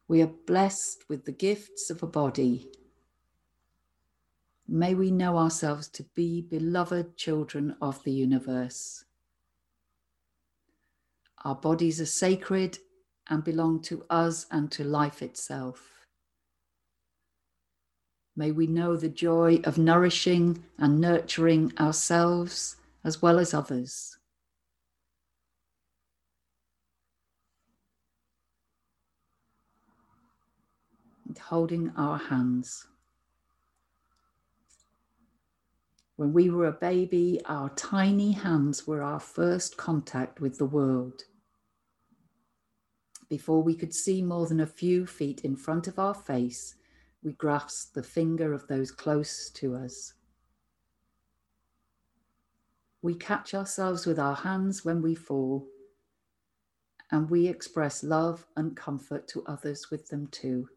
We 0.06 0.20
are 0.20 0.34
blessed 0.46 1.04
with 1.08 1.24
the 1.24 1.32
gifts 1.32 1.88
of 1.88 2.02
a 2.02 2.06
body. 2.06 2.68
May 4.68 4.94
we 4.94 5.10
know 5.10 5.38
ourselves 5.38 5.88
to 5.88 6.02
be 6.14 6.42
beloved 6.42 7.16
children 7.16 7.74
of 7.80 8.04
the 8.04 8.12
universe. 8.12 9.06
Our 11.42 11.54
bodies 11.54 11.98
are 11.98 12.04
sacred 12.04 12.76
and 13.30 13.42
belong 13.42 13.80
to 13.84 14.04
us 14.10 14.44
and 14.50 14.70
to 14.72 14.84
life 14.84 15.22
itself. 15.22 16.04
May 18.36 18.50
we 18.50 18.66
know 18.66 18.98
the 18.98 19.08
joy 19.08 19.62
of 19.64 19.78
nourishing 19.78 20.62
and 20.76 21.00
nurturing 21.00 21.72
ourselves 21.80 22.76
as 23.04 23.20
well 23.20 23.38
as 23.38 23.52
others. 23.52 24.18
And 31.26 31.38
holding 31.38 31.92
our 31.96 32.18
hands. 32.18 32.86
When 36.16 36.32
we 36.32 36.50
were 36.50 36.66
a 36.66 36.72
baby, 36.72 37.40
our 37.46 37.70
tiny 37.70 38.32
hands 38.32 38.86
were 38.86 39.02
our 39.02 39.18
first 39.18 39.76
contact 39.76 40.40
with 40.40 40.58
the 40.58 40.66
world. 40.66 41.22
Before 43.28 43.62
we 43.62 43.74
could 43.74 43.94
see 43.94 44.22
more 44.22 44.46
than 44.46 44.60
a 44.60 44.66
few 44.66 45.06
feet 45.06 45.40
in 45.40 45.56
front 45.56 45.88
of 45.88 45.98
our 45.98 46.14
face, 46.14 46.76
we 47.24 47.32
grasped 47.32 47.94
the 47.94 48.02
finger 48.02 48.52
of 48.52 48.68
those 48.68 48.90
close 48.90 49.48
to 49.54 49.74
us. 49.74 50.12
We 53.02 53.14
catch 53.14 53.52
ourselves 53.52 54.06
with 54.06 54.18
our 54.18 54.36
hands 54.36 54.84
when 54.84 55.02
we 55.02 55.14
fall, 55.14 55.66
and 57.10 57.28
we 57.28 57.48
express 57.48 58.04
love 58.04 58.46
and 58.56 58.76
comfort 58.76 59.26
to 59.28 59.44
others 59.44 59.90
with 59.90 60.08
them 60.08 60.28
too. 60.28 60.68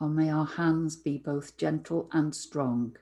Oh, 0.00 0.08
may 0.08 0.30
our 0.30 0.46
hands 0.46 0.94
be 0.94 1.18
both 1.18 1.56
gentle 1.56 2.08
and 2.12 2.34
strong. 2.34 2.96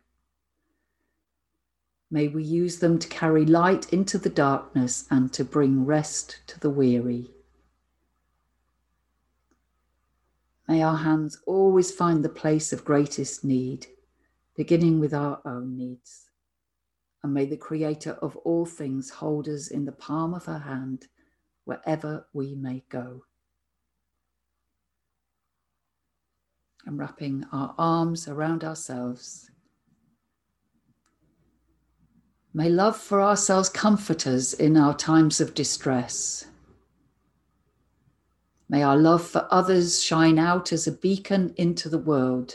May 2.11 2.29
we 2.29 2.45
use 2.45 2.79
them 2.79 2.99
to 3.01 3.09
carry 3.09 3.45
light 3.45 3.93
into 3.93 4.17
the 4.17 4.31
darkness 4.31 5.07
and 5.11 5.33
to 5.33 5.45
bring 5.45 5.85
rest 5.85 6.39
to 6.47 6.61
the 6.61 6.71
weary. 6.71 7.33
May 10.69 10.83
our 10.83 10.97
hands 10.97 11.39
always 11.45 11.91
find 11.93 12.25
the 12.25 12.29
place 12.29 12.73
of 12.73 12.85
greatest 12.85 13.45
need, 13.45 13.89
beginning 14.57 15.01
with 15.01 15.13
our 15.13 15.41
own 15.45 15.77
needs. 15.77 16.26
And 17.27 17.35
may 17.35 17.45
the 17.45 17.57
Creator 17.57 18.13
of 18.23 18.37
all 18.45 18.65
things 18.65 19.11
hold 19.11 19.49
us 19.49 19.67
in 19.67 19.85
the 19.85 19.91
palm 19.91 20.33
of 20.33 20.45
her 20.45 20.61
hand 20.61 21.09
wherever 21.65 22.29
we 22.33 22.55
may 22.55 22.85
go. 22.89 23.25
And 26.85 26.97
wrapping 26.97 27.45
our 27.51 27.75
arms 27.79 28.29
around 28.29 28.63
ourselves. 28.63 29.51
May 32.55 32.69
love 32.69 32.97
for 32.97 33.21
ourselves 33.21 33.69
comfort 33.69 34.29
us 34.29 34.53
in 34.53 34.77
our 34.77 34.95
times 34.95 35.41
of 35.41 35.53
distress. 35.53 36.47
May 38.69 38.85
our 38.85 38.97
love 38.97 39.27
for 39.27 39.49
others 39.51 40.01
shine 40.01 40.39
out 40.39 40.73
as 40.73 40.87
a 40.87 40.93
beacon 40.93 41.55
into 41.57 41.89
the 41.89 41.99
world 41.99 42.55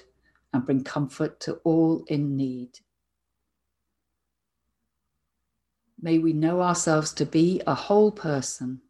and 0.54 0.66
bring 0.66 0.86
comfort 0.86 1.42
to 1.42 1.56
all 1.66 2.06
in 2.08 2.38
need. 2.38 2.80
May 6.02 6.18
we 6.18 6.34
know 6.34 6.62
ourselves 6.62 7.14
to 7.14 7.26
be 7.26 7.62
a 7.68 7.76
whole 7.76 8.12
person, 8.12 8.82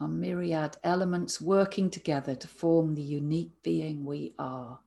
our 0.00 0.06
myriad 0.06 0.76
elements 0.84 1.40
working 1.40 1.90
together 1.90 2.36
to 2.36 2.46
form 2.46 2.94
the 2.94 3.02
unique 3.02 3.60
being 3.64 4.04
we 4.04 4.34
are. 4.38 4.78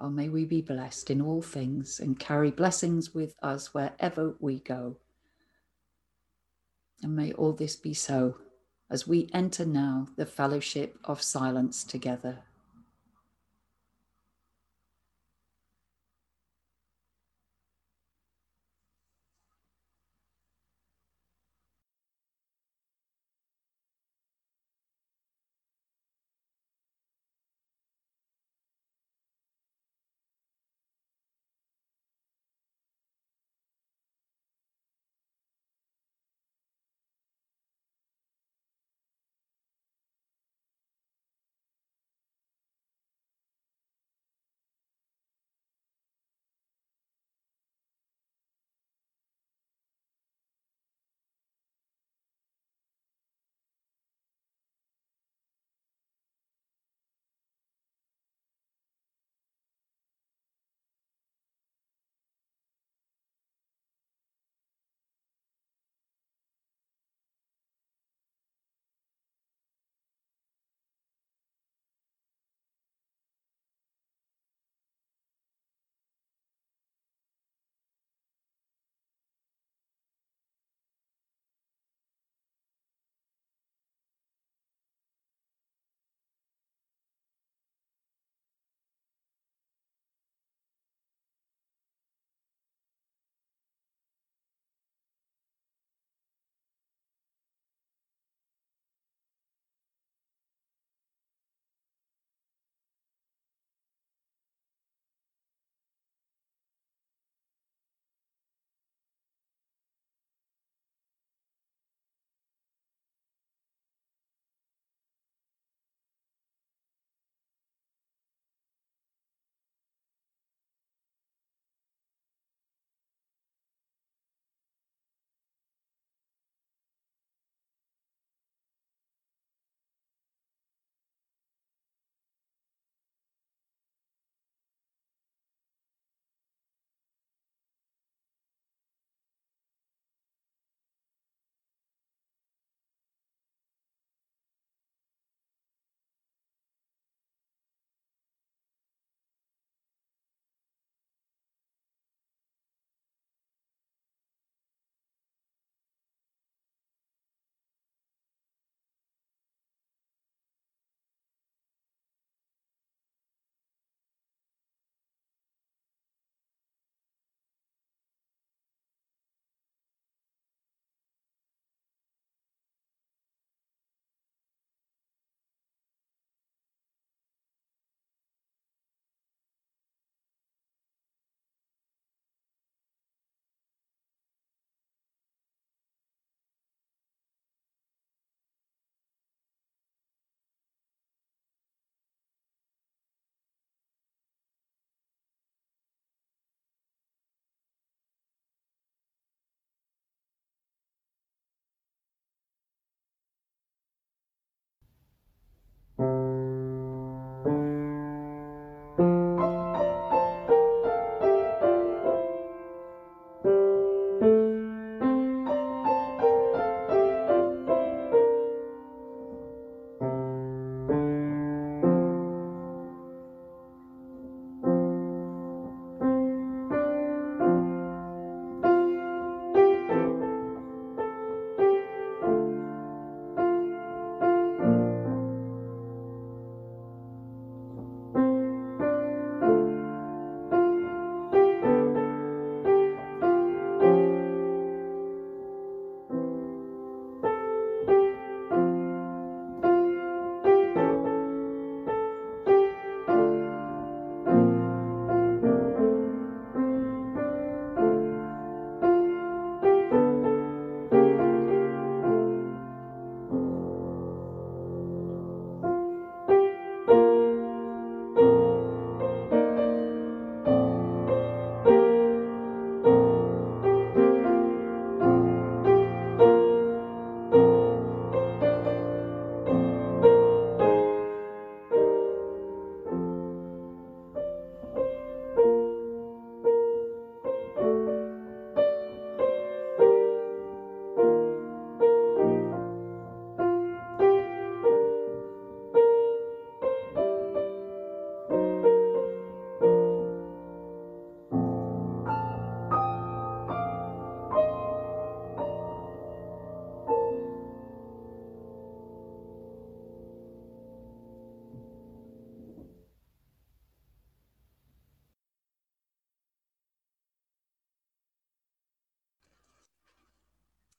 Oh, 0.00 0.10
may 0.10 0.28
we 0.28 0.44
be 0.44 0.62
blessed 0.62 1.10
in 1.10 1.20
all 1.20 1.42
things 1.42 1.98
and 1.98 2.20
carry 2.20 2.52
blessings 2.52 3.12
with 3.12 3.34
us 3.42 3.74
wherever 3.74 4.36
we 4.38 4.60
go. 4.60 4.98
And 7.02 7.16
may 7.16 7.32
all 7.32 7.52
this 7.52 7.74
be 7.74 7.94
so 7.94 8.36
as 8.88 9.08
we 9.08 9.28
enter 9.34 9.66
now 9.66 10.08
the 10.16 10.26
fellowship 10.26 10.98
of 11.02 11.20
silence 11.20 11.82
together. 11.82 12.44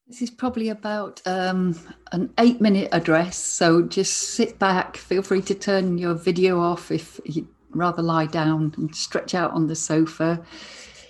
This 0.10 0.24
is 0.24 0.32
probably 0.32 0.69
about 0.69 1.22
um, 1.28 1.80
an 2.12 2.34
eight 2.39 2.60
minute 2.60 2.89
address. 2.91 3.38
So 3.38 3.84
just 3.84 4.12
sit 4.32 4.58
back. 4.58 4.98
Feel 4.98 5.22
free 5.22 5.43
to 5.43 5.54
turn 5.54 6.00
your 6.00 6.15
video 6.15 6.60
off 6.60 6.89
if 6.89 7.22
you'd 7.26 7.48
rather 7.69 8.02
lie 8.02 8.26
down 8.26 8.74
and 8.76 8.93
stretch 8.95 9.36
out 9.36 9.52
on 9.52 9.67
the 9.67 9.76
sofa. 9.76 10.43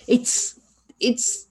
It's 0.06 0.60
it's 1.00 1.46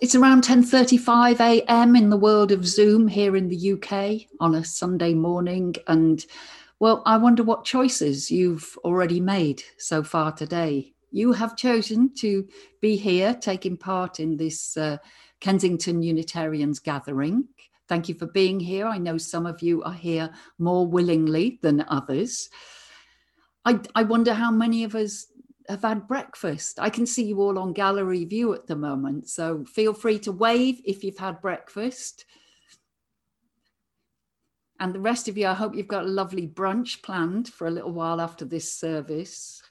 it's 0.00 0.14
around 0.14 0.42
10:35 0.42 1.40
a.m. 1.40 1.94
in 1.94 2.08
the 2.08 2.16
world 2.16 2.52
of 2.52 2.66
Zoom 2.66 3.06
here 3.06 3.36
in 3.36 3.50
the 3.50 3.72
UK 3.72 4.26
on 4.40 4.54
a 4.54 4.64
Sunday 4.64 5.12
morning 5.12 5.74
and 5.88 6.24
well 6.78 7.02
I 7.04 7.18
wonder 7.18 7.42
what 7.42 7.66
choices 7.66 8.30
you've 8.30 8.78
already 8.82 9.20
made 9.20 9.62
so 9.76 10.02
far 10.02 10.32
today. 10.32 10.94
You 11.12 11.32
have 11.32 11.54
chosen 11.56 12.14
to 12.14 12.48
be 12.80 12.96
here 12.96 13.34
taking 13.34 13.76
part 13.76 14.20
in 14.20 14.38
this 14.38 14.76
uh, 14.78 14.98
Kensington 15.40 16.02
Unitarians 16.02 16.78
gathering. 16.78 17.48
Thank 17.88 18.08
you 18.08 18.14
for 18.14 18.26
being 18.26 18.60
here. 18.60 18.86
I 18.86 18.98
know 18.98 19.18
some 19.18 19.46
of 19.46 19.62
you 19.62 19.82
are 19.82 19.92
here 19.92 20.30
more 20.58 20.86
willingly 20.86 21.58
than 21.62 21.84
others. 21.88 22.48
I, 23.64 23.80
I 23.94 24.04
wonder 24.04 24.32
how 24.32 24.50
many 24.50 24.84
of 24.84 24.94
us 24.94 25.26
have 25.68 25.82
had 25.82 26.08
breakfast. 26.08 26.78
I 26.80 26.90
can 26.90 27.06
see 27.06 27.24
you 27.24 27.40
all 27.40 27.58
on 27.58 27.72
gallery 27.72 28.24
view 28.24 28.54
at 28.54 28.66
the 28.66 28.76
moment, 28.76 29.28
so 29.28 29.64
feel 29.64 29.92
free 29.92 30.18
to 30.20 30.32
wave 30.32 30.80
if 30.84 31.02
you've 31.02 31.18
had 31.18 31.40
breakfast. 31.40 32.24
And 34.78 34.94
the 34.94 35.00
rest 35.00 35.28
of 35.28 35.36
you, 35.36 35.46
I 35.46 35.54
hope 35.54 35.74
you've 35.74 35.88
got 35.88 36.04
a 36.04 36.08
lovely 36.08 36.48
brunch 36.48 37.02
planned 37.02 37.48
for 37.48 37.66
a 37.66 37.70
little 37.70 37.92
while 37.92 38.20
after 38.20 38.44
this 38.44 38.72
service. 38.72 39.62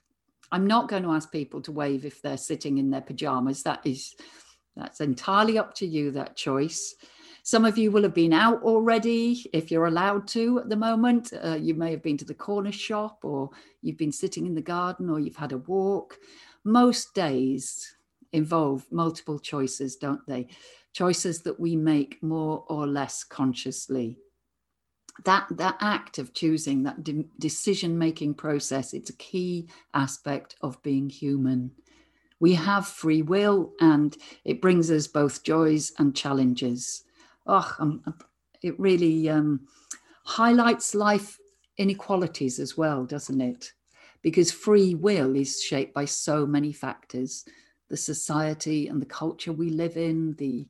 I'm 0.52 0.68
not 0.68 0.88
going 0.88 1.04
to 1.04 1.12
ask 1.12 1.32
people 1.32 1.62
to 1.64 1.72
wave 1.72 2.06
if 2.06 2.22
they're 2.22 2.38
sitting 2.38 2.78
in 2.78 2.92
their 2.92 3.02
pajamas. 3.02 3.64
That 3.64 3.82
is 3.86 4.14
that's 4.80 5.02
entirely 5.02 5.58
up 5.58 5.74
to 5.76 5.86
you, 5.86 6.12
that 6.12 6.36
choice. 6.36 6.96
Some 7.44 7.66
of 7.66 7.78
you 7.78 7.92
will 7.92 8.04
have 8.04 8.14
been 8.14 8.34
out 8.34 8.62
already, 8.64 9.50
if 9.54 9.72
you're 9.72 9.88
allowed 9.88 10.28
to 10.30 10.60
at 10.60 10.70
the 10.70 10.76
moment. 10.76 11.34
Uh, 11.34 11.58
you 11.60 11.74
may 11.74 11.92
have 11.92 12.04
been 12.04 12.18
to 12.18 12.26
the 12.26 12.34
corner 12.34 12.72
shop, 12.72 13.20
or 13.24 13.50
you've 13.82 13.98
been 13.98 14.12
sitting 14.12 14.46
in 14.46 14.56
the 14.56 14.62
garden, 14.62 15.10
or 15.10 15.20
you've 15.20 15.36
had 15.36 15.52
a 15.52 15.58
walk. 15.58 16.18
Most 16.64 17.14
days 17.14 17.96
involve 18.34 18.86
multiple 18.92 19.40
choices, 19.40 19.96
don't 19.96 20.26
they? 20.28 20.48
Choices 20.94 21.42
that 21.42 21.60
we 21.60 21.76
make 21.76 22.22
more 22.22 22.66
or 22.68 22.86
less 22.86 23.24
consciously. 23.24 24.18
That, 25.26 25.48
that 25.52 25.78
act 25.82 26.18
of 26.18 26.34
choosing, 26.34 26.84
that 26.84 27.04
de- 27.04 27.26
decision 27.40 27.98
making 27.98 28.36
process, 28.36 28.94
it's 28.94 29.10
a 29.10 29.18
key 29.18 29.68
aspect 29.94 30.56
of 30.62 30.82
being 30.84 31.10
human. 31.10 31.72
We 32.40 32.54
have 32.54 32.88
free 32.88 33.22
will 33.22 33.74
and 33.80 34.16
it 34.46 34.62
brings 34.62 34.90
us 34.92 35.08
both 35.08 35.44
joys 35.44 35.92
and 36.00 36.16
challenges. 36.16 37.04
Oh, 37.46 37.76
um, 37.80 38.02
um, 38.06 38.16
it 38.62 38.80
really 38.80 39.30
um, 39.30 39.68
highlights 40.24 40.96
life 40.96 41.38
inequalities 41.78 42.60
as 42.60 42.78
well, 42.78 43.06
doesn't 43.06 43.42
it? 43.42 43.74
Because 44.22 44.52
free 44.52 44.96
will 44.96 45.36
is 45.36 45.62
shaped 45.62 45.94
by 45.94 46.06
so 46.06 46.46
many 46.46 46.72
factors 46.74 47.46
the 47.90 47.98
society 47.98 48.88
and 48.88 49.02
the 49.02 49.06
culture 49.06 49.52
we 49.52 49.72
live 49.72 49.98
in, 49.98 50.34
the, 50.34 50.68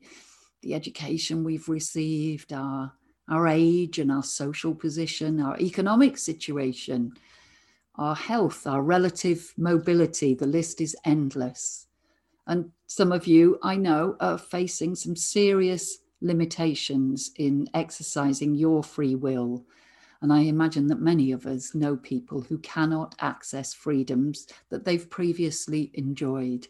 the 0.61 0.73
education 0.73 1.43
we've 1.43 1.67
received, 1.67 2.53
our, 2.53 2.93
our 3.29 3.47
age 3.47 3.99
and 3.99 4.11
our 4.11 4.23
social 4.23 4.73
position, 4.73 5.41
our 5.41 5.59
economic 5.59 6.17
situation, 6.17 7.11
our 7.99 8.15
health, 8.15 8.65
our 8.65 8.81
relative 8.81 9.53
mobility. 9.57 10.33
The 10.33 10.47
list 10.47 10.79
is 10.79 10.95
endless. 11.03 11.87
And 12.47 12.71
some 12.87 13.11
of 13.11 13.27
you, 13.27 13.59
I 13.61 13.75
know, 13.75 14.15
are 14.21 14.37
facing 14.37 14.95
some 14.95 15.15
serious 15.15 15.99
limitations 16.21 17.31
in 17.35 17.67
exercising 17.73 18.55
your 18.55 18.83
free 18.83 19.15
will. 19.15 19.65
And 20.21 20.31
I 20.31 20.39
imagine 20.41 20.87
that 20.87 21.01
many 21.01 21.31
of 21.33 21.45
us 21.45 21.75
know 21.75 21.97
people 21.97 22.41
who 22.41 22.57
cannot 22.59 23.15
access 23.19 23.73
freedoms 23.73 24.47
that 24.69 24.85
they've 24.85 25.09
previously 25.09 25.91
enjoyed 25.93 26.67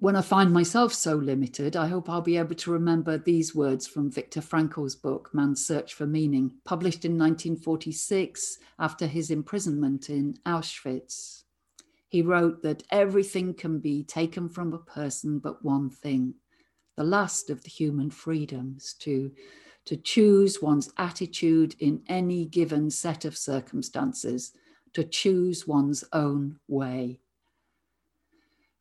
when 0.00 0.14
I 0.14 0.22
find 0.22 0.52
myself 0.52 0.94
so 0.94 1.16
limited, 1.16 1.74
I 1.74 1.88
hope 1.88 2.08
I'll 2.08 2.20
be 2.20 2.36
able 2.36 2.54
to 2.54 2.70
remember 2.70 3.18
these 3.18 3.52
words 3.52 3.84
from 3.84 4.12
Viktor 4.12 4.40
Frankl's 4.40 4.94
book, 4.94 5.30
Man's 5.32 5.66
Search 5.66 5.94
for 5.94 6.06
Meaning, 6.06 6.52
published 6.64 7.04
in 7.04 7.18
1946 7.18 8.58
after 8.78 9.08
his 9.08 9.32
imprisonment 9.32 10.08
in 10.08 10.34
Auschwitz. 10.46 11.42
He 12.06 12.22
wrote 12.22 12.62
that 12.62 12.84
everything 12.92 13.54
can 13.54 13.80
be 13.80 14.04
taken 14.04 14.48
from 14.48 14.72
a 14.72 14.78
person 14.78 15.40
but 15.40 15.64
one 15.64 15.90
thing, 15.90 16.34
the 16.96 17.02
last 17.02 17.50
of 17.50 17.64
the 17.64 17.70
human 17.70 18.10
freedoms 18.10 18.94
to, 19.00 19.32
to 19.86 19.96
choose 19.96 20.62
one's 20.62 20.92
attitude 20.96 21.74
in 21.80 22.02
any 22.06 22.44
given 22.44 22.88
set 22.88 23.24
of 23.24 23.36
circumstances, 23.36 24.52
to 24.92 25.02
choose 25.02 25.66
one's 25.66 26.04
own 26.12 26.60
way. 26.68 27.18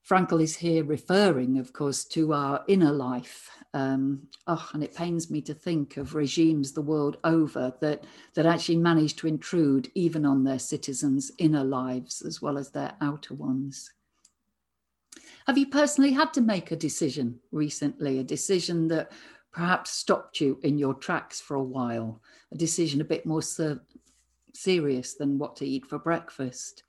Frankl 0.07 0.41
is 0.41 0.55
here 0.55 0.85
referring, 0.85 1.57
of 1.57 1.73
course, 1.73 2.05
to 2.05 2.33
our 2.33 2.63
inner 2.67 2.93
life. 2.93 3.49
Um, 3.73 4.27
oh, 4.47 4.69
and 4.73 4.81
it 4.81 4.95
pains 4.95 5.29
me 5.29 5.41
to 5.41 5.53
think 5.53 5.97
of 5.97 6.15
regimes 6.15 6.71
the 6.71 6.81
world 6.81 7.17
over 7.25 7.73
that, 7.81 8.05
that 8.33 8.45
actually 8.45 8.77
manage 8.77 9.17
to 9.17 9.27
intrude 9.27 9.91
even 9.95 10.25
on 10.25 10.45
their 10.45 10.59
citizens' 10.59 11.31
inner 11.39 11.63
lives 11.63 12.21
as 12.21 12.41
well 12.41 12.57
as 12.57 12.69
their 12.69 12.93
outer 13.01 13.33
ones. 13.33 13.91
Have 15.45 15.57
you 15.57 15.67
personally 15.67 16.13
had 16.13 16.33
to 16.33 16.41
make 16.41 16.71
a 16.71 16.77
decision 16.77 17.39
recently, 17.51 18.19
a 18.19 18.23
decision 18.23 18.87
that 18.87 19.11
perhaps 19.51 19.91
stopped 19.91 20.39
you 20.39 20.57
in 20.63 20.77
your 20.77 20.93
tracks 20.93 21.41
for 21.41 21.55
a 21.55 21.63
while, 21.63 22.21
a 22.53 22.55
decision 22.55 23.01
a 23.01 23.05
bit 23.05 23.25
more 23.25 23.41
ser- 23.41 23.81
serious 24.53 25.15
than 25.15 25.37
what 25.37 25.57
to 25.57 25.65
eat 25.65 25.85
for 25.85 25.99
breakfast? 25.99 26.83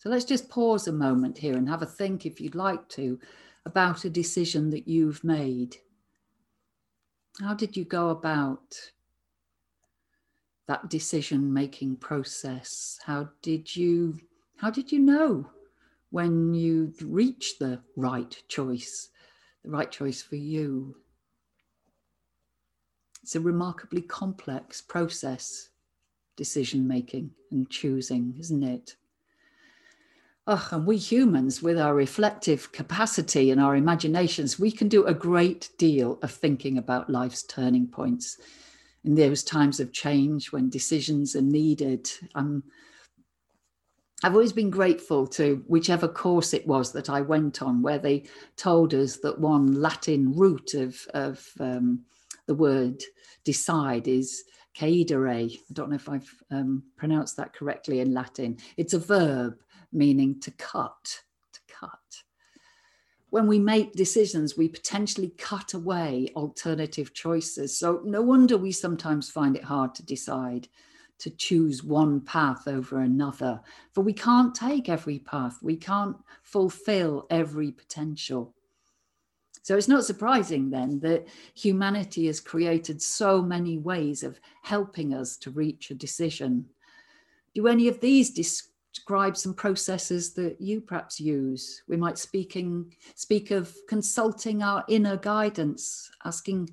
So 0.00 0.08
let's 0.08 0.24
just 0.24 0.48
pause 0.48 0.88
a 0.88 0.92
moment 0.92 1.36
here 1.36 1.58
and 1.58 1.68
have 1.68 1.82
a 1.82 1.86
think, 1.86 2.24
if 2.24 2.40
you'd 2.40 2.54
like 2.54 2.88
to, 2.88 3.20
about 3.66 4.06
a 4.06 4.10
decision 4.10 4.70
that 4.70 4.88
you've 4.88 5.22
made. 5.22 5.76
How 7.38 7.52
did 7.52 7.76
you 7.76 7.84
go 7.84 8.08
about 8.08 8.80
that 10.68 10.88
decision 10.88 11.52
making 11.52 11.96
process? 11.96 12.98
How 13.04 13.28
did 13.42 13.76
you 13.76 14.18
how 14.56 14.70
did 14.70 14.90
you 14.90 15.00
know 15.00 15.46
when 16.08 16.54
you 16.54 16.94
reached 17.02 17.58
the 17.58 17.82
right 17.94 18.34
choice, 18.48 19.10
the 19.64 19.70
right 19.70 19.92
choice 19.92 20.22
for 20.22 20.36
you? 20.36 20.96
It's 23.22 23.36
a 23.36 23.40
remarkably 23.40 24.00
complex 24.00 24.80
process, 24.80 25.68
decision 26.36 26.88
making 26.88 27.32
and 27.50 27.68
choosing, 27.68 28.34
isn't 28.38 28.62
it? 28.62 28.96
Oh, 30.46 30.68
and 30.72 30.86
we 30.86 30.96
humans, 30.96 31.62
with 31.62 31.78
our 31.78 31.94
reflective 31.94 32.72
capacity 32.72 33.50
and 33.50 33.60
our 33.60 33.76
imaginations, 33.76 34.58
we 34.58 34.70
can 34.70 34.88
do 34.88 35.04
a 35.04 35.14
great 35.14 35.68
deal 35.76 36.18
of 36.22 36.30
thinking 36.30 36.78
about 36.78 37.10
life's 37.10 37.42
turning 37.42 37.86
points 37.86 38.38
in 39.04 39.14
those 39.14 39.44
times 39.44 39.80
of 39.80 39.92
change 39.92 40.50
when 40.50 40.70
decisions 40.70 41.36
are 41.36 41.42
needed. 41.42 42.10
Um, 42.34 42.64
I've 44.22 44.34
always 44.34 44.52
been 44.52 44.70
grateful 44.70 45.26
to 45.28 45.62
whichever 45.66 46.08
course 46.08 46.52
it 46.52 46.66
was 46.66 46.92
that 46.92 47.10
I 47.10 47.20
went 47.20 47.62
on, 47.62 47.82
where 47.82 47.98
they 47.98 48.24
told 48.56 48.92
us 48.94 49.16
that 49.18 49.38
one 49.38 49.80
Latin 49.80 50.32
root 50.32 50.74
of, 50.74 51.06
of 51.14 51.46
um, 51.60 52.04
the 52.46 52.54
word 52.54 53.02
decide 53.44 54.08
is 54.08 54.44
caedere. 54.76 55.50
I 55.52 55.58
don't 55.72 55.90
know 55.90 55.96
if 55.96 56.08
I've 56.08 56.34
um, 56.50 56.82
pronounced 56.96 57.36
that 57.36 57.54
correctly 57.54 58.00
in 58.00 58.12
Latin. 58.12 58.58
It's 58.76 58.94
a 58.94 58.98
verb 58.98 59.56
meaning 59.92 60.40
to 60.40 60.50
cut, 60.52 61.22
to 61.52 61.60
cut. 61.68 62.22
When 63.30 63.46
we 63.46 63.58
make 63.58 63.92
decisions, 63.92 64.56
we 64.56 64.68
potentially 64.68 65.32
cut 65.38 65.74
away 65.74 66.28
alternative 66.34 67.14
choices. 67.14 67.78
So, 67.78 68.00
no 68.04 68.22
wonder 68.22 68.56
we 68.56 68.72
sometimes 68.72 69.30
find 69.30 69.56
it 69.56 69.64
hard 69.64 69.94
to 69.96 70.04
decide 70.04 70.68
to 71.20 71.30
choose 71.30 71.84
one 71.84 72.20
path 72.20 72.66
over 72.66 73.00
another. 73.00 73.60
For 73.92 74.00
we 74.00 74.14
can't 74.14 74.54
take 74.54 74.88
every 74.88 75.18
path, 75.18 75.58
we 75.62 75.76
can't 75.76 76.16
fulfill 76.42 77.26
every 77.30 77.70
potential. 77.70 78.54
So 79.62 79.76
it's 79.76 79.88
not 79.88 80.04
surprising 80.04 80.70
then 80.70 81.00
that 81.00 81.28
humanity 81.54 82.26
has 82.26 82.40
created 82.40 83.02
so 83.02 83.42
many 83.42 83.76
ways 83.76 84.22
of 84.22 84.40
helping 84.62 85.14
us 85.14 85.36
to 85.38 85.50
reach 85.50 85.90
a 85.90 85.94
decision. 85.94 86.64
Do 87.54 87.68
any 87.68 87.86
of 87.86 88.00
these 88.00 88.30
describe 88.92 89.36
some 89.36 89.54
processes 89.54 90.32
that 90.34 90.60
you 90.60 90.80
perhaps 90.80 91.20
use. 91.20 91.82
We 91.88 91.96
might 91.96 92.18
speaking 92.18 92.94
speak 93.14 93.50
of 93.50 93.74
consulting 93.88 94.62
our 94.62 94.84
inner 94.88 95.16
guidance, 95.16 96.10
asking 96.24 96.70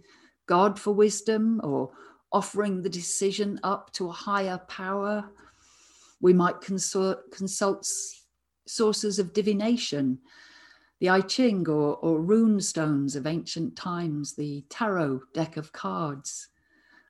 God 0.48 0.80
for 0.80 0.94
wisdom 0.94 1.62
or 1.64 1.92
offering 2.32 2.82
the 2.82 2.90
decision 2.90 3.60
up 3.64 3.92
to 3.94 4.10
a 4.10 4.14
higher 4.14 4.58
power. 4.68 5.30
We 6.22 6.34
might 6.34 6.62
consult, 6.62 7.32
consult 7.32 7.88
sources 8.66 9.20
of 9.20 9.34
divination, 9.34 10.20
the 11.00 11.10
I 11.10 11.22
Ching 11.22 11.68
or, 11.70 11.98
or 11.98 12.22
rune 12.22 12.60
stones 12.60 13.16
of 13.16 13.28
ancient 13.28 13.76
times, 13.76 14.34
the 14.34 14.66
tarot 14.70 15.22
deck 15.34 15.58
of 15.58 15.72
cards. 15.72 16.50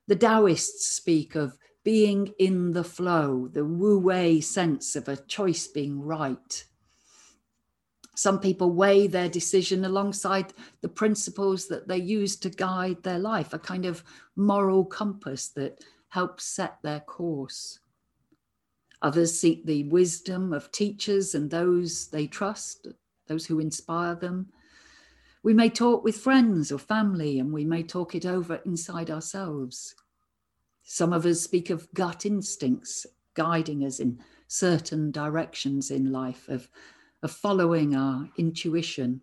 The 0.07 0.15
Taoists 0.15 0.87
speak 0.87 1.35
of 1.35 1.57
being 1.87 2.33
in 2.37 2.73
the 2.73 2.83
flow, 2.83 3.47
the 3.53 3.63
wu 3.63 3.97
wei 3.97 4.41
sense 4.41 4.97
of 4.97 5.07
a 5.07 5.15
choice 5.15 5.67
being 5.67 6.01
right. 6.01 6.65
Some 8.13 8.41
people 8.41 8.71
weigh 8.71 9.07
their 9.07 9.29
decision 9.29 9.85
alongside 9.85 10.51
the 10.81 10.89
principles 10.89 11.69
that 11.69 11.87
they 11.87 11.95
use 11.95 12.35
to 12.39 12.49
guide 12.49 13.03
their 13.03 13.19
life, 13.19 13.53
a 13.53 13.59
kind 13.59 13.85
of 13.85 14.03
moral 14.35 14.83
compass 14.83 15.47
that 15.55 15.81
helps 16.09 16.43
set 16.43 16.75
their 16.83 16.99
course. 16.99 17.79
Others 19.01 19.39
seek 19.39 19.65
the 19.65 19.83
wisdom 19.83 20.51
of 20.51 20.69
teachers 20.73 21.35
and 21.35 21.49
those 21.49 22.09
they 22.09 22.27
trust, 22.27 22.89
those 23.27 23.45
who 23.45 23.61
inspire 23.61 24.15
them. 24.15 24.47
We 25.41 25.53
may 25.53 25.69
talk 25.69 26.03
with 26.03 26.17
friends 26.17 26.69
or 26.69 26.79
family, 26.79 27.39
and 27.39 27.53
we 27.53 27.63
may 27.63 27.81
talk 27.81 28.13
it 28.13 28.25
over 28.25 28.55
inside 28.65 29.09
ourselves. 29.09 29.95
Some 30.89 31.11
of 31.11 31.25
us 31.25 31.41
speak 31.41 31.69
of 31.69 31.93
gut 31.93 32.25
instincts 32.25 33.05
guiding 33.33 33.83
us 33.83 33.99
in 33.99 34.19
certain 34.47 35.11
directions 35.11 35.91
in 35.91 36.13
life, 36.13 36.47
of, 36.47 36.69
of 37.21 37.29
following 37.29 37.93
our 37.93 38.29
intuition. 38.37 39.19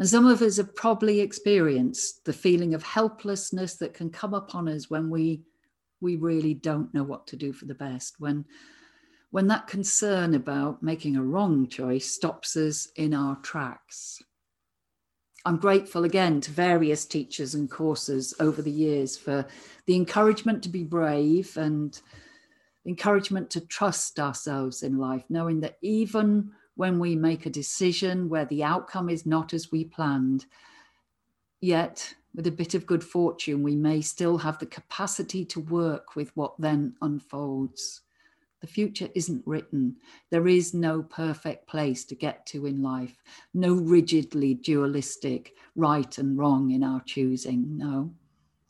And 0.00 0.08
some 0.08 0.26
of 0.26 0.42
us 0.42 0.56
have 0.56 0.74
probably 0.74 1.20
experienced 1.20 2.24
the 2.24 2.32
feeling 2.32 2.74
of 2.74 2.82
helplessness 2.82 3.76
that 3.76 3.94
can 3.94 4.10
come 4.10 4.34
upon 4.34 4.68
us 4.68 4.90
when 4.90 5.08
we, 5.08 5.42
we 6.00 6.16
really 6.16 6.54
don't 6.54 6.92
know 6.92 7.04
what 7.04 7.28
to 7.28 7.36
do 7.36 7.52
for 7.52 7.66
the 7.66 7.74
best, 7.74 8.16
when, 8.18 8.44
when 9.30 9.46
that 9.46 9.68
concern 9.68 10.34
about 10.34 10.82
making 10.82 11.14
a 11.14 11.22
wrong 11.22 11.68
choice 11.68 12.10
stops 12.12 12.56
us 12.56 12.88
in 12.96 13.14
our 13.14 13.36
tracks. 13.36 14.20
I'm 15.44 15.56
grateful 15.56 16.04
again 16.04 16.40
to 16.42 16.52
various 16.52 17.04
teachers 17.04 17.54
and 17.54 17.68
courses 17.68 18.32
over 18.38 18.62
the 18.62 18.70
years 18.70 19.16
for 19.16 19.44
the 19.86 19.96
encouragement 19.96 20.62
to 20.62 20.68
be 20.68 20.84
brave 20.84 21.56
and 21.56 22.00
encouragement 22.86 23.50
to 23.50 23.60
trust 23.60 24.20
ourselves 24.20 24.82
in 24.84 24.98
life, 24.98 25.24
knowing 25.28 25.60
that 25.60 25.78
even 25.82 26.52
when 26.76 27.00
we 27.00 27.16
make 27.16 27.44
a 27.44 27.50
decision 27.50 28.28
where 28.28 28.44
the 28.44 28.62
outcome 28.62 29.08
is 29.08 29.26
not 29.26 29.52
as 29.52 29.72
we 29.72 29.84
planned, 29.84 30.46
yet 31.60 32.14
with 32.34 32.46
a 32.46 32.52
bit 32.52 32.74
of 32.74 32.86
good 32.86 33.02
fortune, 33.02 33.62
we 33.62 33.76
may 33.76 34.00
still 34.00 34.38
have 34.38 34.58
the 34.58 34.66
capacity 34.66 35.44
to 35.44 35.60
work 35.60 36.14
with 36.14 36.34
what 36.36 36.54
then 36.58 36.94
unfolds. 37.02 38.02
The 38.62 38.68
future 38.68 39.08
isn't 39.16 39.42
written. 39.44 39.96
There 40.30 40.46
is 40.46 40.72
no 40.72 41.02
perfect 41.02 41.66
place 41.66 42.04
to 42.04 42.14
get 42.14 42.46
to 42.46 42.64
in 42.64 42.80
life, 42.80 43.20
no 43.52 43.74
rigidly 43.74 44.54
dualistic 44.54 45.52
right 45.74 46.16
and 46.16 46.38
wrong 46.38 46.70
in 46.70 46.84
our 46.84 47.00
choosing. 47.00 47.76
No. 47.76 48.14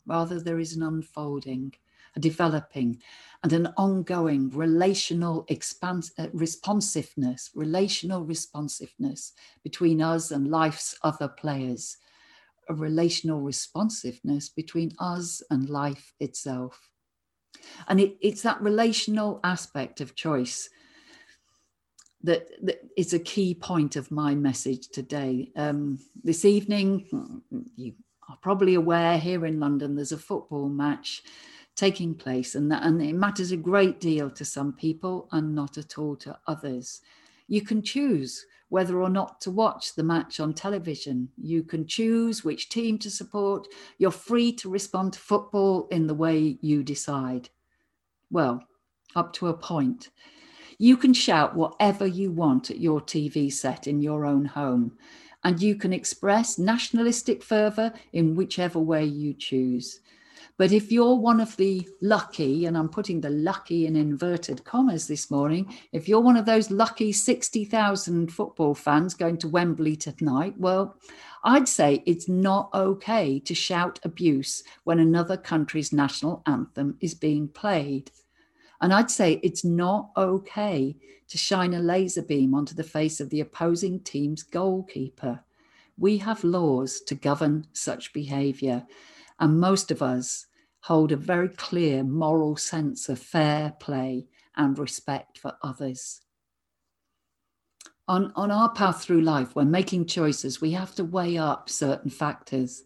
Rather, 0.07 0.39
there 0.39 0.59
is 0.59 0.75
an 0.75 0.81
unfolding, 0.81 1.75
a 2.15 2.19
developing, 2.19 3.03
and 3.43 3.53
an 3.53 3.67
ongoing 3.77 4.49
relational 4.49 5.45
expans- 5.45 6.11
uh, 6.17 6.27
responsiveness, 6.33 7.51
relational 7.53 8.25
responsiveness 8.25 9.33
between 9.63 10.01
us 10.01 10.31
and 10.31 10.47
life's 10.49 10.97
other 11.03 11.27
players, 11.27 11.97
a 12.67 12.73
relational 12.73 13.41
responsiveness 13.41 14.49
between 14.49 14.91
us 14.97 15.43
and 15.51 15.69
life 15.69 16.13
itself. 16.19 16.89
And 17.87 17.99
it, 17.99 18.17
it's 18.21 18.41
that 18.43 18.61
relational 18.61 19.39
aspect 19.43 20.01
of 20.01 20.15
choice 20.15 20.69
that, 22.23 22.47
that 22.61 22.79
is 22.95 23.13
a 23.13 23.19
key 23.19 23.53
point 23.53 23.95
of 23.95 24.11
my 24.11 24.33
message 24.33 24.87
today. 24.89 25.51
Um, 25.55 25.99
this 26.23 26.45
evening, 26.45 27.41
you 27.75 27.93
are 28.29 28.37
probably 28.41 28.75
aware 28.75 29.17
here 29.17 29.45
in 29.45 29.59
London, 29.59 29.95
there's 29.95 30.13
a 30.13 30.17
football 30.17 30.69
match 30.69 31.23
taking 31.75 32.13
place, 32.13 32.55
and, 32.55 32.71
that, 32.71 32.83
and 32.83 33.01
it 33.01 33.13
matters 33.13 33.51
a 33.51 33.57
great 33.57 33.99
deal 33.99 34.29
to 34.29 34.45
some 34.45 34.73
people 34.73 35.27
and 35.31 35.53
not 35.53 35.77
at 35.77 35.97
all 35.97 36.15
to 36.17 36.37
others. 36.47 37.01
You 37.47 37.61
can 37.61 37.81
choose 37.81 38.45
whether 38.69 39.01
or 39.01 39.09
not 39.09 39.39
to 39.41 39.51
watch 39.51 39.95
the 39.95 40.03
match 40.03 40.39
on 40.39 40.53
television. 40.53 41.29
You 41.37 41.63
can 41.63 41.85
choose 41.85 42.43
which 42.43 42.69
team 42.69 42.97
to 42.99 43.11
support. 43.11 43.67
You're 43.97 44.11
free 44.11 44.51
to 44.53 44.69
respond 44.69 45.13
to 45.13 45.19
football 45.19 45.87
in 45.91 46.07
the 46.07 46.13
way 46.13 46.57
you 46.61 46.83
decide. 46.83 47.49
Well, 48.31 48.63
up 49.15 49.33
to 49.33 49.47
a 49.47 49.53
point. 49.53 50.09
You 50.79 50.97
can 50.97 51.13
shout 51.13 51.55
whatever 51.55 52.07
you 52.07 52.31
want 52.31 52.71
at 52.71 52.79
your 52.79 52.99
TV 52.99 53.53
set 53.53 53.87
in 53.87 54.01
your 54.01 54.25
own 54.25 54.45
home, 54.45 54.97
and 55.43 55.61
you 55.61 55.75
can 55.75 55.93
express 55.93 56.57
nationalistic 56.57 57.43
fervour 57.43 57.93
in 58.11 58.35
whichever 58.35 58.79
way 58.79 59.05
you 59.05 59.33
choose. 59.33 59.99
But 60.57 60.71
if 60.71 60.91
you're 60.91 61.15
one 61.15 61.39
of 61.39 61.57
the 61.57 61.87
lucky, 62.01 62.65
and 62.65 62.77
I'm 62.77 62.89
putting 62.89 63.21
the 63.21 63.31
lucky 63.31 63.87
in 63.87 63.95
inverted 63.95 64.63
commas 64.63 65.07
this 65.07 65.31
morning, 65.31 65.75
if 65.91 66.07
you're 66.07 66.21
one 66.21 66.37
of 66.37 66.45
those 66.45 66.69
lucky 66.69 67.11
60,000 67.11 68.31
football 68.31 68.75
fans 68.75 69.15
going 69.15 69.37
to 69.37 69.47
Wembley 69.47 69.95
tonight, 69.95 70.53
well, 70.57 70.95
I'd 71.43 71.67
say 71.67 72.03
it's 72.05 72.29
not 72.29 72.69
okay 72.73 73.39
to 73.39 73.55
shout 73.55 73.99
abuse 74.03 74.63
when 74.83 74.99
another 74.99 75.37
country's 75.37 75.91
national 75.91 76.43
anthem 76.45 76.97
is 77.01 77.15
being 77.15 77.47
played. 77.47 78.11
And 78.79 78.93
I'd 78.93 79.09
say 79.11 79.39
it's 79.41 79.65
not 79.65 80.11
okay 80.15 80.95
to 81.29 81.37
shine 81.37 81.73
a 81.73 81.79
laser 81.79 82.21
beam 82.21 82.53
onto 82.53 82.75
the 82.75 82.83
face 82.83 83.19
of 83.19 83.29
the 83.29 83.39
opposing 83.39 84.01
team's 84.01 84.43
goalkeeper. 84.43 85.43
We 85.97 86.19
have 86.19 86.43
laws 86.43 87.01
to 87.07 87.15
govern 87.15 87.65
such 87.73 88.13
behaviour. 88.13 88.85
And 89.39 89.59
most 89.59 89.91
of 89.91 90.01
us 90.01 90.47
hold 90.81 91.11
a 91.11 91.17
very 91.17 91.49
clear 91.49 92.03
moral 92.03 92.57
sense 92.57 93.09
of 93.09 93.19
fair 93.19 93.73
play 93.79 94.27
and 94.55 94.77
respect 94.77 95.37
for 95.37 95.53
others. 95.63 96.21
On, 98.07 98.33
on 98.35 98.51
our 98.51 98.69
path 98.73 99.01
through 99.01 99.21
life, 99.21 99.55
when 99.55 99.71
making 99.71 100.07
choices, 100.07 100.59
we 100.59 100.71
have 100.71 100.93
to 100.95 101.05
weigh 101.05 101.37
up 101.37 101.69
certain 101.69 102.09
factors. 102.09 102.83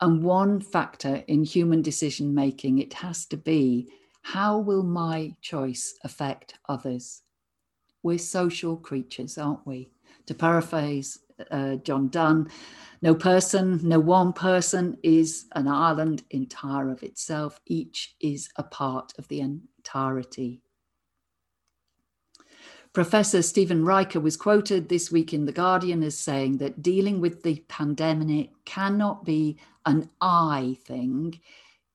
And 0.00 0.22
one 0.22 0.60
factor 0.60 1.22
in 1.28 1.44
human 1.44 1.82
decision 1.82 2.34
making, 2.34 2.78
it 2.78 2.94
has 2.94 3.26
to 3.26 3.36
be 3.36 3.90
how 4.22 4.58
will 4.58 4.82
my 4.82 5.36
choice 5.40 5.94
affect 6.02 6.58
others? 6.68 7.22
We're 8.02 8.18
social 8.18 8.76
creatures, 8.76 9.38
aren't 9.38 9.66
we? 9.66 9.90
To 10.26 10.34
paraphrase 10.34 11.18
uh, 11.50 11.76
John 11.76 12.08
Donne, 12.08 12.50
no 13.02 13.14
person, 13.14 13.80
no 13.82 14.00
one 14.00 14.32
person 14.32 14.96
is 15.02 15.46
an 15.52 15.68
island 15.68 16.22
entire 16.30 16.90
of 16.90 17.02
itself. 17.02 17.60
Each 17.66 18.14
is 18.20 18.48
a 18.56 18.62
part 18.62 19.12
of 19.18 19.28
the 19.28 19.40
entirety. 19.40 20.62
Professor 22.92 23.42
Stephen 23.42 23.84
Reicher 23.84 24.22
was 24.22 24.38
quoted 24.38 24.88
this 24.88 25.12
week 25.12 25.34
in 25.34 25.44
The 25.44 25.52
Guardian 25.52 26.02
as 26.02 26.18
saying 26.18 26.56
that 26.58 26.82
dealing 26.82 27.20
with 27.20 27.42
the 27.42 27.62
pandemic 27.68 28.52
cannot 28.64 29.22
be 29.22 29.58
an 29.84 30.08
I 30.20 30.78
thing, 30.86 31.38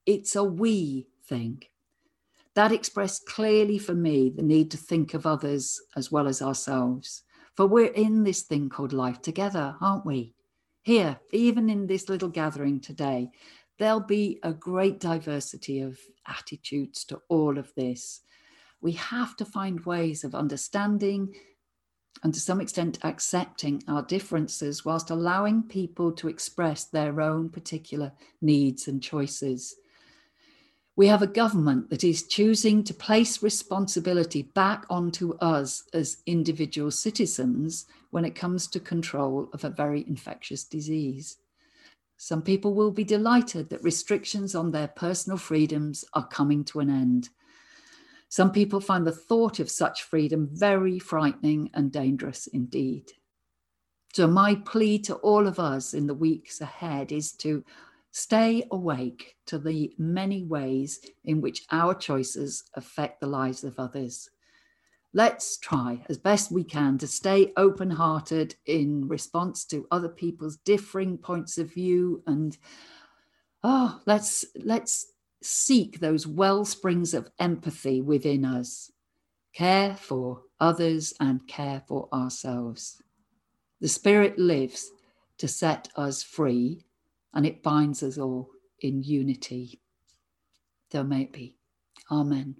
it's 0.06 0.36
a 0.36 0.44
we 0.44 1.08
thing. 1.24 1.64
That 2.54 2.70
expressed 2.70 3.26
clearly 3.26 3.78
for 3.78 3.94
me 3.94 4.30
the 4.30 4.42
need 4.42 4.70
to 4.70 4.76
think 4.76 5.12
of 5.12 5.26
others 5.26 5.80
as 5.96 6.12
well 6.12 6.28
as 6.28 6.40
ourselves. 6.40 7.24
For 7.56 7.66
we're 7.66 7.92
in 7.92 8.24
this 8.24 8.42
thing 8.42 8.68
called 8.68 8.92
life 8.92 9.20
together, 9.20 9.76
aren't 9.80 10.06
we? 10.06 10.34
Here, 10.82 11.20
even 11.32 11.68
in 11.70 11.86
this 11.86 12.08
little 12.08 12.28
gathering 12.28 12.80
today, 12.80 13.30
there'll 13.78 14.00
be 14.00 14.38
a 14.42 14.52
great 14.52 15.00
diversity 15.00 15.80
of 15.80 15.98
attitudes 16.26 17.04
to 17.04 17.20
all 17.28 17.58
of 17.58 17.72
this. 17.74 18.20
We 18.80 18.92
have 18.92 19.36
to 19.36 19.44
find 19.44 19.84
ways 19.84 20.24
of 20.24 20.34
understanding 20.34 21.34
and 22.22 22.32
to 22.32 22.40
some 22.40 22.60
extent 22.60 22.98
accepting 23.02 23.82
our 23.88 24.02
differences 24.02 24.84
whilst 24.84 25.10
allowing 25.10 25.62
people 25.62 26.12
to 26.12 26.28
express 26.28 26.84
their 26.84 27.20
own 27.20 27.48
particular 27.48 28.12
needs 28.40 28.88
and 28.88 29.02
choices. 29.02 29.76
We 30.94 31.06
have 31.06 31.22
a 31.22 31.26
government 31.26 31.88
that 31.88 32.04
is 32.04 32.24
choosing 32.24 32.84
to 32.84 32.92
place 32.92 33.42
responsibility 33.42 34.42
back 34.42 34.84
onto 34.90 35.34
us 35.36 35.84
as 35.94 36.18
individual 36.26 36.90
citizens 36.90 37.86
when 38.10 38.26
it 38.26 38.34
comes 38.34 38.66
to 38.68 38.80
control 38.80 39.48
of 39.54 39.64
a 39.64 39.70
very 39.70 40.04
infectious 40.06 40.64
disease. 40.64 41.38
Some 42.18 42.42
people 42.42 42.74
will 42.74 42.90
be 42.90 43.04
delighted 43.04 43.70
that 43.70 43.82
restrictions 43.82 44.54
on 44.54 44.70
their 44.70 44.88
personal 44.88 45.38
freedoms 45.38 46.04
are 46.12 46.28
coming 46.28 46.62
to 46.66 46.80
an 46.80 46.90
end. 46.90 47.30
Some 48.28 48.52
people 48.52 48.80
find 48.80 49.06
the 49.06 49.12
thought 49.12 49.60
of 49.60 49.70
such 49.70 50.02
freedom 50.02 50.48
very 50.52 50.98
frightening 50.98 51.70
and 51.72 51.90
dangerous 51.90 52.46
indeed. 52.48 53.12
So, 54.12 54.26
my 54.26 54.56
plea 54.56 54.98
to 55.00 55.14
all 55.16 55.46
of 55.46 55.58
us 55.58 55.94
in 55.94 56.06
the 56.06 56.14
weeks 56.14 56.60
ahead 56.60 57.12
is 57.12 57.32
to 57.32 57.64
Stay 58.12 58.62
awake 58.70 59.36
to 59.46 59.58
the 59.58 59.92
many 59.98 60.44
ways 60.44 61.00
in 61.24 61.40
which 61.40 61.64
our 61.70 61.94
choices 61.94 62.64
affect 62.74 63.20
the 63.20 63.26
lives 63.26 63.64
of 63.64 63.78
others. 63.78 64.28
let's 65.14 65.58
try 65.58 66.04
as 66.08 66.18
best 66.18 66.50
we 66.50 66.64
can 66.64 66.96
to 66.98 67.06
stay 67.06 67.52
open 67.56 67.90
hearted 67.90 68.54
in 68.66 69.06
response 69.08 69.64
to 69.64 69.86
other 69.90 70.08
people's 70.08 70.56
differing 70.58 71.18
points 71.18 71.58
of 71.58 71.72
view 71.72 72.22
and 72.26 72.56
oh 73.62 74.00
let's 74.06 74.44
let's 74.64 75.06
seek 75.42 76.00
those 76.00 76.26
well 76.26 76.64
springs 76.64 77.14
of 77.14 77.30
empathy 77.38 78.00
within 78.00 78.44
us 78.44 78.90
care 79.54 79.94
for 79.96 80.42
others 80.60 81.12
and 81.20 81.46
care 81.46 81.82
for 81.86 82.08
ourselves 82.12 83.02
the 83.80 83.88
spirit 83.88 84.38
lives 84.38 84.90
to 85.36 85.48
set 85.48 85.88
us 85.96 86.22
free 86.22 86.86
and 87.34 87.46
it 87.46 87.62
binds 87.62 88.02
us 88.02 88.18
all 88.18 88.50
in 88.80 89.02
unity 89.02 89.80
there 90.90 91.04
may 91.04 91.22
it 91.22 91.32
be 91.32 91.56
amen 92.10 92.56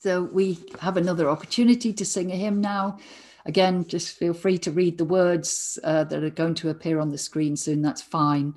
So 0.00 0.22
we 0.22 0.58
have 0.80 0.96
another 0.96 1.28
opportunity 1.28 1.92
to 1.92 2.04
sing 2.04 2.30
a 2.30 2.36
hymn 2.36 2.60
now. 2.60 2.98
Again, 3.46 3.84
just 3.86 4.16
feel 4.16 4.32
free 4.32 4.58
to 4.58 4.70
read 4.70 4.96
the 4.96 5.04
words 5.04 5.78
uh, 5.82 6.04
that 6.04 6.22
are 6.22 6.30
going 6.30 6.54
to 6.56 6.70
appear 6.70 7.00
on 7.00 7.10
the 7.10 7.18
screen 7.18 7.56
soon. 7.56 7.82
That's 7.82 8.02
fine. 8.02 8.54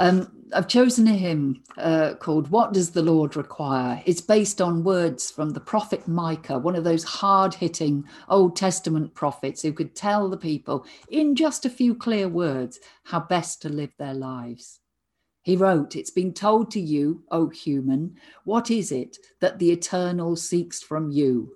Um, 0.00 0.32
I've 0.54 0.68
chosen 0.68 1.08
a 1.08 1.12
hymn 1.12 1.62
uh, 1.78 2.14
called 2.14 2.50
What 2.50 2.72
Does 2.72 2.92
the 2.92 3.02
Lord 3.02 3.36
Require? 3.36 4.02
It's 4.06 4.22
based 4.22 4.62
on 4.62 4.82
words 4.82 5.30
from 5.30 5.50
the 5.50 5.60
prophet 5.60 6.08
Micah, 6.08 6.58
one 6.58 6.74
of 6.74 6.84
those 6.84 7.04
hard 7.04 7.54
hitting 7.54 8.04
Old 8.30 8.56
Testament 8.56 9.14
prophets 9.14 9.62
who 9.62 9.74
could 9.74 9.94
tell 9.94 10.30
the 10.30 10.38
people 10.38 10.86
in 11.10 11.36
just 11.36 11.66
a 11.66 11.70
few 11.70 11.94
clear 11.94 12.28
words 12.30 12.80
how 13.04 13.20
best 13.20 13.62
to 13.62 13.68
live 13.68 13.92
their 13.98 14.14
lives. 14.14 14.80
He 15.42 15.56
wrote, 15.56 15.96
It's 15.96 16.10
been 16.10 16.34
told 16.34 16.70
to 16.72 16.80
you, 16.80 17.24
O 17.30 17.50
human, 17.50 18.16
what 18.44 18.70
is 18.70 18.92
it 18.92 19.18
that 19.40 19.58
the 19.58 19.70
eternal 19.70 20.36
seeks 20.36 20.82
from 20.82 21.10
you? 21.10 21.52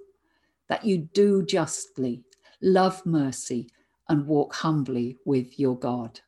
That 0.68 0.84
you 0.84 0.98
do 1.14 1.44
justly, 1.46 2.24
love 2.62 3.06
mercy, 3.06 3.70
and 4.08 4.26
walk 4.26 4.54
humbly 4.56 5.18
with 5.24 5.58
your 5.58 5.78
God. 5.78 6.20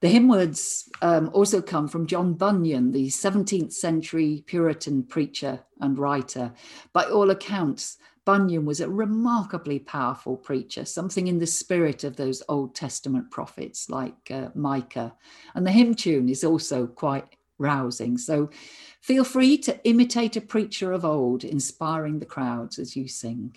The 0.00 0.08
hymn 0.08 0.28
words 0.28 0.88
um, 1.02 1.30
also 1.32 1.60
come 1.60 1.88
from 1.88 2.06
John 2.06 2.34
Bunyan, 2.34 2.92
the 2.92 3.08
17th 3.08 3.72
century 3.72 4.44
Puritan 4.46 5.02
preacher 5.02 5.60
and 5.80 5.98
writer. 5.98 6.52
By 6.92 7.04
all 7.04 7.30
accounts, 7.30 7.98
Bunyan 8.24 8.66
was 8.66 8.80
a 8.80 8.90
remarkably 8.90 9.78
powerful 9.78 10.36
preacher, 10.36 10.84
something 10.84 11.28
in 11.28 11.38
the 11.38 11.46
spirit 11.46 12.04
of 12.04 12.16
those 12.16 12.42
Old 12.48 12.74
Testament 12.74 13.30
prophets 13.30 13.88
like 13.88 14.30
uh, 14.30 14.48
Micah. 14.54 15.14
And 15.54 15.66
the 15.66 15.72
hymn 15.72 15.94
tune 15.94 16.28
is 16.28 16.44
also 16.44 16.86
quite 16.86 17.36
rousing. 17.58 18.18
So 18.18 18.50
feel 19.00 19.24
free 19.24 19.58
to 19.58 19.82
imitate 19.84 20.36
a 20.36 20.40
preacher 20.40 20.92
of 20.92 21.04
old, 21.04 21.44
inspiring 21.44 22.18
the 22.18 22.26
crowds 22.26 22.78
as 22.78 22.96
you 22.96 23.08
sing. 23.08 23.56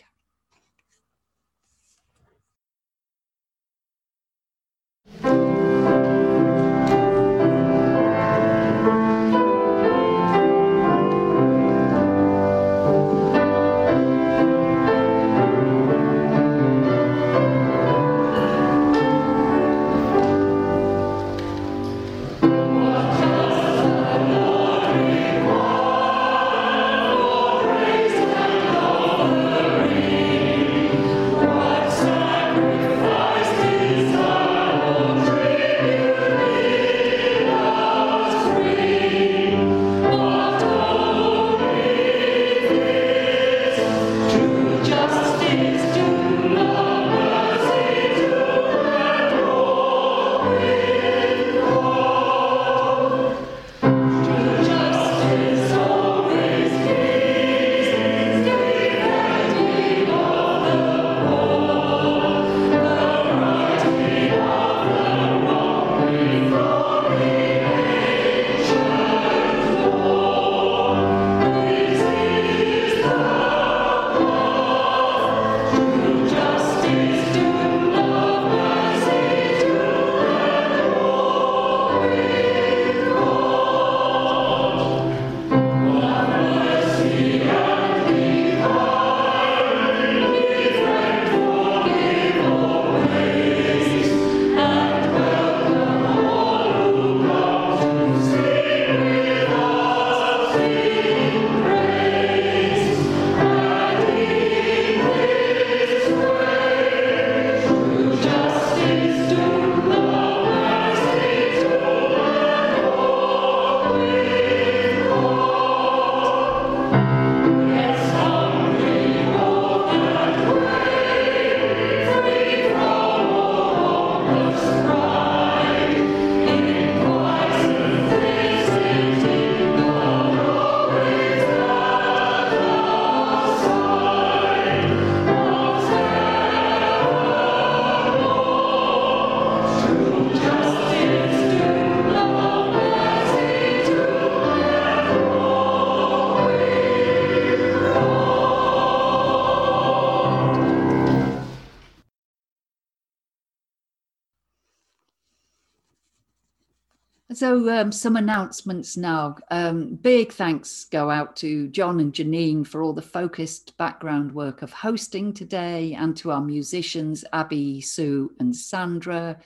Um, 157.69 157.91
some 157.91 158.15
announcements 158.15 158.97
now. 158.97 159.35
Um, 159.51 159.95
big 159.95 160.31
thanks 160.31 160.85
go 160.85 161.11
out 161.11 161.35
to 161.37 161.67
John 161.67 161.99
and 161.99 162.11
Janine 162.11 162.65
for 162.65 162.81
all 162.81 162.93
the 162.93 163.03
focused 163.03 163.77
background 163.77 164.33
work 164.33 164.63
of 164.63 164.73
hosting 164.73 165.31
today, 165.31 165.93
and 165.93 166.17
to 166.17 166.31
our 166.31 166.41
musicians, 166.41 167.23
Abby, 167.33 167.79
Sue, 167.79 168.31
and 168.39 168.55
Sandra. 168.55 169.37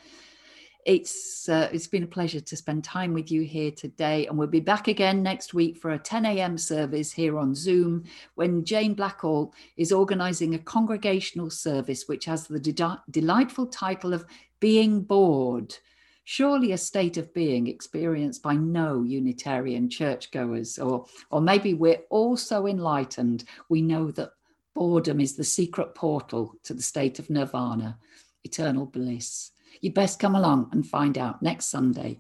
It's 0.86 1.50
uh, 1.50 1.68
it's 1.74 1.88
been 1.88 2.04
a 2.04 2.08
pleasure 2.08 2.40
to 2.40 2.56
spend 2.56 2.86
time 2.86 3.14
with 3.14 3.32
you 3.32 3.42
here 3.42 3.72
today, 3.72 4.28
and 4.28 4.38
we'll 4.38 4.48
be 4.48 4.62
back 4.62 4.88
again 4.88 5.22
next 5.22 5.54
week 5.54 5.78
for 5.78 5.92
a 5.92 6.00
10 6.00 6.26
a.m. 6.26 6.58
service 6.58 7.12
here 7.12 7.38
on 7.38 7.54
Zoom 7.54 8.06
when 8.36 8.64
Jane 8.64 8.96
Blackall 8.96 9.52
is 9.76 9.92
organising 9.92 10.56
a 10.56 10.60
congregational 10.60 11.50
service 11.50 12.08
which 12.08 12.26
has 12.26 12.48
the 12.48 12.60
de- 12.60 13.04
delightful 13.12 13.66
title 13.66 14.14
of 14.14 14.26
"Being 14.62 15.02
Bored." 15.02 15.76
Surely 16.26 16.72
a 16.72 16.78
state 16.78 17.18
of 17.18 17.34
being 17.34 17.68
experienced 17.68 18.44
by 18.44 18.56
no 18.56 19.04
Unitarian 19.04 19.90
churchgoers, 19.90 20.78
or, 20.78 21.06
or 21.32 21.40
maybe 21.40 21.74
we're 21.74 22.02
all 22.10 22.36
so 22.36 22.68
enlightened 22.68 23.46
we 23.70 23.82
know 23.82 24.12
that 24.12 24.32
boredom 24.74 25.22
is 25.22 25.36
the 25.36 25.44
secret 25.44 25.96
portal 25.96 26.56
to 26.64 26.74
the 26.74 26.82
state 26.82 27.20
of 27.20 27.30
nirvana, 27.30 27.98
eternal 28.44 28.86
bliss. 28.86 29.52
You'd 29.82 29.94
best 29.94 30.20
come 30.20 30.36
along 30.36 30.70
and 30.72 30.86
find 30.86 31.18
out 31.18 31.42
next 31.42 31.68
Sunday. 31.68 32.20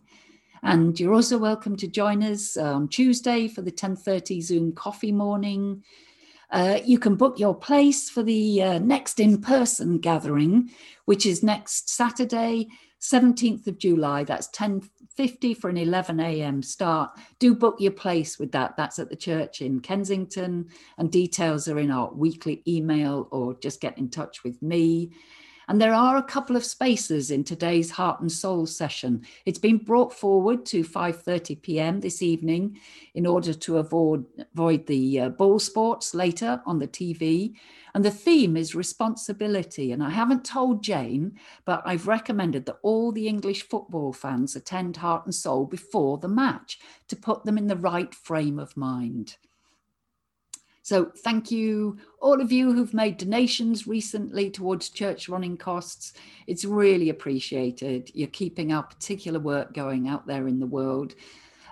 And 0.64 1.00
you're 1.00 1.14
also 1.14 1.38
welcome 1.38 1.76
to 1.78 1.88
join 1.88 2.24
us 2.24 2.58
on 2.58 2.88
Tuesday 2.88 3.48
for 3.48 3.62
the 3.62 3.72
10.30 3.72 4.42
Zoom 4.42 4.72
coffee 4.72 5.12
morning. 5.12 5.84
Uh, 6.52 6.80
you 6.86 7.00
can 7.00 7.16
book 7.16 7.40
your 7.40 7.56
place 7.56 8.10
for 8.10 8.24
the 8.24 8.64
uh, 8.64 8.80
next 8.80 9.20
in-person 9.20 10.00
gathering, 10.00 10.70
which 11.06 11.26
is 11.26 11.44
next 11.44 11.90
Saturday, 11.90 12.68
17th 13.12 13.68
of 13.68 13.78
July. 13.78 14.24
That's 14.24 14.48
10.50 14.50 15.58
for 15.58 15.70
an 15.70 15.78
11 15.78 16.20
a.m. 16.20 16.62
start. 16.62 17.12
Do 17.40 17.54
book 17.56 17.76
your 17.80 17.92
place 17.92 18.40
with 18.40 18.52
that. 18.54 18.76
That's 18.78 19.00
at 19.00 19.10
the 19.10 19.16
church 19.16 19.62
in 19.62 19.80
Kensington 19.80 20.70
and 20.98 21.12
details 21.12 21.68
are 21.68 21.80
in 21.80 21.92
our 21.92 22.12
weekly 22.14 22.64
email 22.68 23.28
or 23.32 23.54
just 23.56 23.82
get 23.82 23.98
in 23.98 24.10
touch 24.10 24.44
with 24.44 24.62
me. 24.62 25.12
And 25.68 25.82
there 25.82 25.94
are 25.94 26.18
a 26.18 26.24
couple 26.24 26.56
of 26.56 26.64
spaces 26.64 27.32
in 27.32 27.44
today's 27.44 27.92
Heart 27.92 28.22
and 28.22 28.32
Soul 28.32 28.68
session. 28.68 29.26
It's 29.46 29.58
been 29.58 29.78
brought 29.78 30.14
forward 30.14 30.66
to 30.68 30.84
5.30 30.84 31.62
p.m. 31.62 32.00
this 32.02 32.22
evening 32.22 32.78
in 33.16 33.26
order 33.26 33.54
to 33.54 33.78
avoid, 33.78 34.26
avoid 34.54 34.86
the 34.86 35.22
uh, 35.22 35.30
ball 35.30 35.60
sports 35.60 36.14
later 36.14 36.62
on 36.66 36.80
the 36.80 36.88
TV. 36.88 37.56
And 37.96 38.04
the 38.04 38.12
theme 38.12 38.58
is 38.58 38.76
responsibility. 38.76 39.94
And 39.94 40.04
I 40.04 40.10
haven't 40.10 40.44
told 40.44 40.84
Jane, 40.84 41.40
but 41.64 41.82
I've 41.86 42.10
recommended 42.10 42.66
that 42.66 42.80
all 42.82 43.14
the 43.14 43.26
English 43.26 43.64
football 43.70 44.12
fans 44.12 44.54
attend 44.54 44.98
Heart 44.98 45.24
and 45.26 45.34
Soul 45.34 45.66
before 45.66 46.18
the 46.18 46.28
match 46.28 46.78
to 47.08 47.16
put 47.16 47.46
them 47.46 47.58
in 47.58 47.68
the 47.68 47.78
right 47.78 48.14
frame 48.14 48.60
of 48.60 48.76
mind. 48.76 49.38
So 50.82 51.10
thank 51.24 51.50
you, 51.50 51.98
all 52.20 52.42
of 52.42 52.52
you 52.52 52.74
who've 52.74 52.94
made 52.94 53.16
donations 53.16 53.88
recently 53.88 54.52
towards 54.52 54.90
church 54.90 55.30
running 55.30 55.56
costs. 55.56 56.14
It's 56.48 56.66
really 56.66 57.10
appreciated. 57.10 58.12
You're 58.14 58.28
keeping 58.28 58.74
our 58.74 58.84
particular 58.84 59.40
work 59.40 59.74
going 59.74 60.10
out 60.10 60.28
there 60.28 60.50
in 60.50 60.60
the 60.60 60.68
world. 60.68 61.16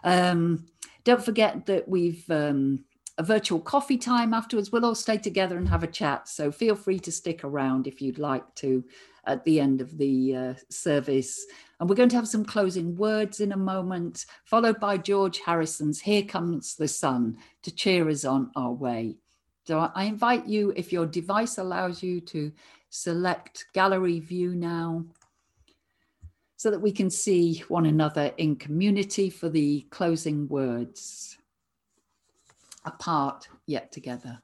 Um, 0.06 0.68
don't 1.04 1.24
forget 1.24 1.66
that 1.66 1.90
we've 1.90 2.28
um, 2.32 2.86
a 3.18 3.24
virtual 3.24 3.60
coffee 3.60 3.98
time 3.98 4.34
afterwards. 4.34 4.72
We'll 4.72 4.86
all 4.86 4.96
stay 4.96 5.18
together 5.18 5.58
and 5.58 5.70
have 5.70 5.84
a 5.84 5.88
chat. 5.88 6.28
So 6.28 6.52
feel 6.52 6.76
free 6.76 7.00
to 7.00 7.12
stick 7.12 7.44
around 7.44 7.88
if 7.88 8.02
you'd 8.02 8.18
like 8.18 8.56
to 8.56 8.84
at 9.26 9.44
the 9.46 9.60
end 9.60 9.82
of 9.82 9.98
the 9.98 10.36
uh, 10.36 10.54
service. 10.70 11.46
And 11.80 11.88
we're 11.88 11.96
going 11.96 12.10
to 12.10 12.16
have 12.16 12.28
some 12.28 12.44
closing 12.44 12.96
words 12.96 13.40
in 13.40 13.52
a 13.52 13.58
moment, 13.58 14.26
followed 14.46 14.80
by 14.80 14.98
George 14.98 15.40
Harrison's 15.46 16.02
Here 16.02 16.24
Comes 16.24 16.76
the 16.76 16.88
Sun 16.88 17.38
to 17.62 17.72
cheer 17.72 18.10
us 18.10 18.26
on 18.26 18.52
our 18.56 18.72
way. 18.72 19.18
So 19.66 19.92
I 19.96 20.04
invite 20.06 20.46
you, 20.46 20.74
if 20.76 20.92
your 20.92 21.06
device 21.06 21.58
allows 21.58 22.04
you 22.04 22.20
to 22.22 22.52
select 22.90 23.66
gallery 23.74 24.20
view 24.20 24.56
now, 24.56 25.06
so 26.58 26.72
that 26.72 26.82
we 26.82 26.92
can 26.92 27.10
see 27.10 27.64
one 27.68 27.86
another 27.86 28.32
in 28.38 28.56
community 28.56 29.30
for 29.30 29.50
the 29.50 29.86
closing 29.90 30.48
words, 30.48 31.38
apart 32.86 33.48
yet 33.66 33.92
together. 33.92 34.42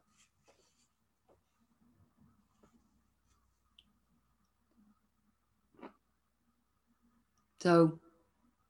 So 7.62 8.00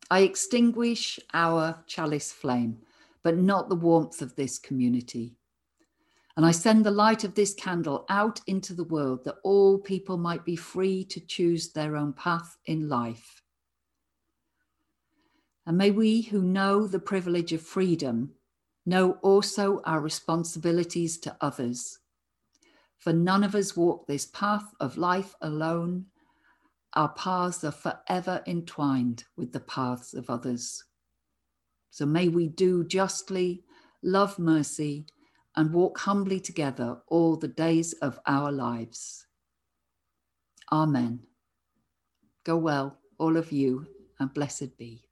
I 0.09 0.21
extinguish 0.21 1.19
our 1.33 1.83
chalice 1.85 2.31
flame, 2.31 2.79
but 3.23 3.37
not 3.37 3.69
the 3.69 3.75
warmth 3.75 4.21
of 4.21 4.35
this 4.35 4.57
community. 4.57 5.35
And 6.35 6.45
I 6.45 6.51
send 6.51 6.85
the 6.85 6.91
light 6.91 7.23
of 7.23 7.35
this 7.35 7.53
candle 7.53 8.05
out 8.09 8.39
into 8.47 8.73
the 8.73 8.85
world 8.85 9.25
that 9.25 9.35
all 9.43 9.77
people 9.77 10.17
might 10.17 10.45
be 10.45 10.55
free 10.55 11.03
to 11.05 11.19
choose 11.19 11.71
their 11.71 11.95
own 11.95 12.13
path 12.13 12.57
in 12.65 12.87
life. 12.87 13.43
And 15.67 15.77
may 15.77 15.91
we 15.91 16.21
who 16.21 16.41
know 16.41 16.87
the 16.87 16.99
privilege 16.99 17.53
of 17.53 17.61
freedom 17.61 18.31
know 18.85 19.13
also 19.21 19.81
our 19.85 19.99
responsibilities 19.99 21.17
to 21.19 21.35
others. 21.41 21.99
For 22.97 23.13
none 23.13 23.43
of 23.43 23.55
us 23.55 23.75
walk 23.77 24.07
this 24.07 24.25
path 24.25 24.73
of 24.79 24.97
life 24.97 25.35
alone, 25.41 26.05
our 26.93 27.09
paths 27.09 27.63
are 27.63 27.71
forever 27.71 28.41
entwined 28.47 29.23
with 29.37 29.53
the 29.53 29.59
paths 29.59 30.13
of 30.13 30.29
others. 30.29 30.83
So 31.91 32.05
may 32.05 32.27
we 32.27 32.47
do 32.47 32.83
justly, 32.83 33.63
love 34.03 34.39
mercy, 34.39 35.05
and 35.55 35.73
walk 35.73 35.99
humbly 35.99 36.39
together 36.39 36.97
all 37.07 37.35
the 37.35 37.47
days 37.47 37.93
of 37.93 38.19
our 38.25 38.51
lives. 38.51 39.25
Amen. 40.71 41.21
Go 42.43 42.57
well, 42.57 42.97
all 43.17 43.37
of 43.37 43.51
you, 43.51 43.87
and 44.19 44.33
blessed 44.33 44.77
be. 44.77 45.08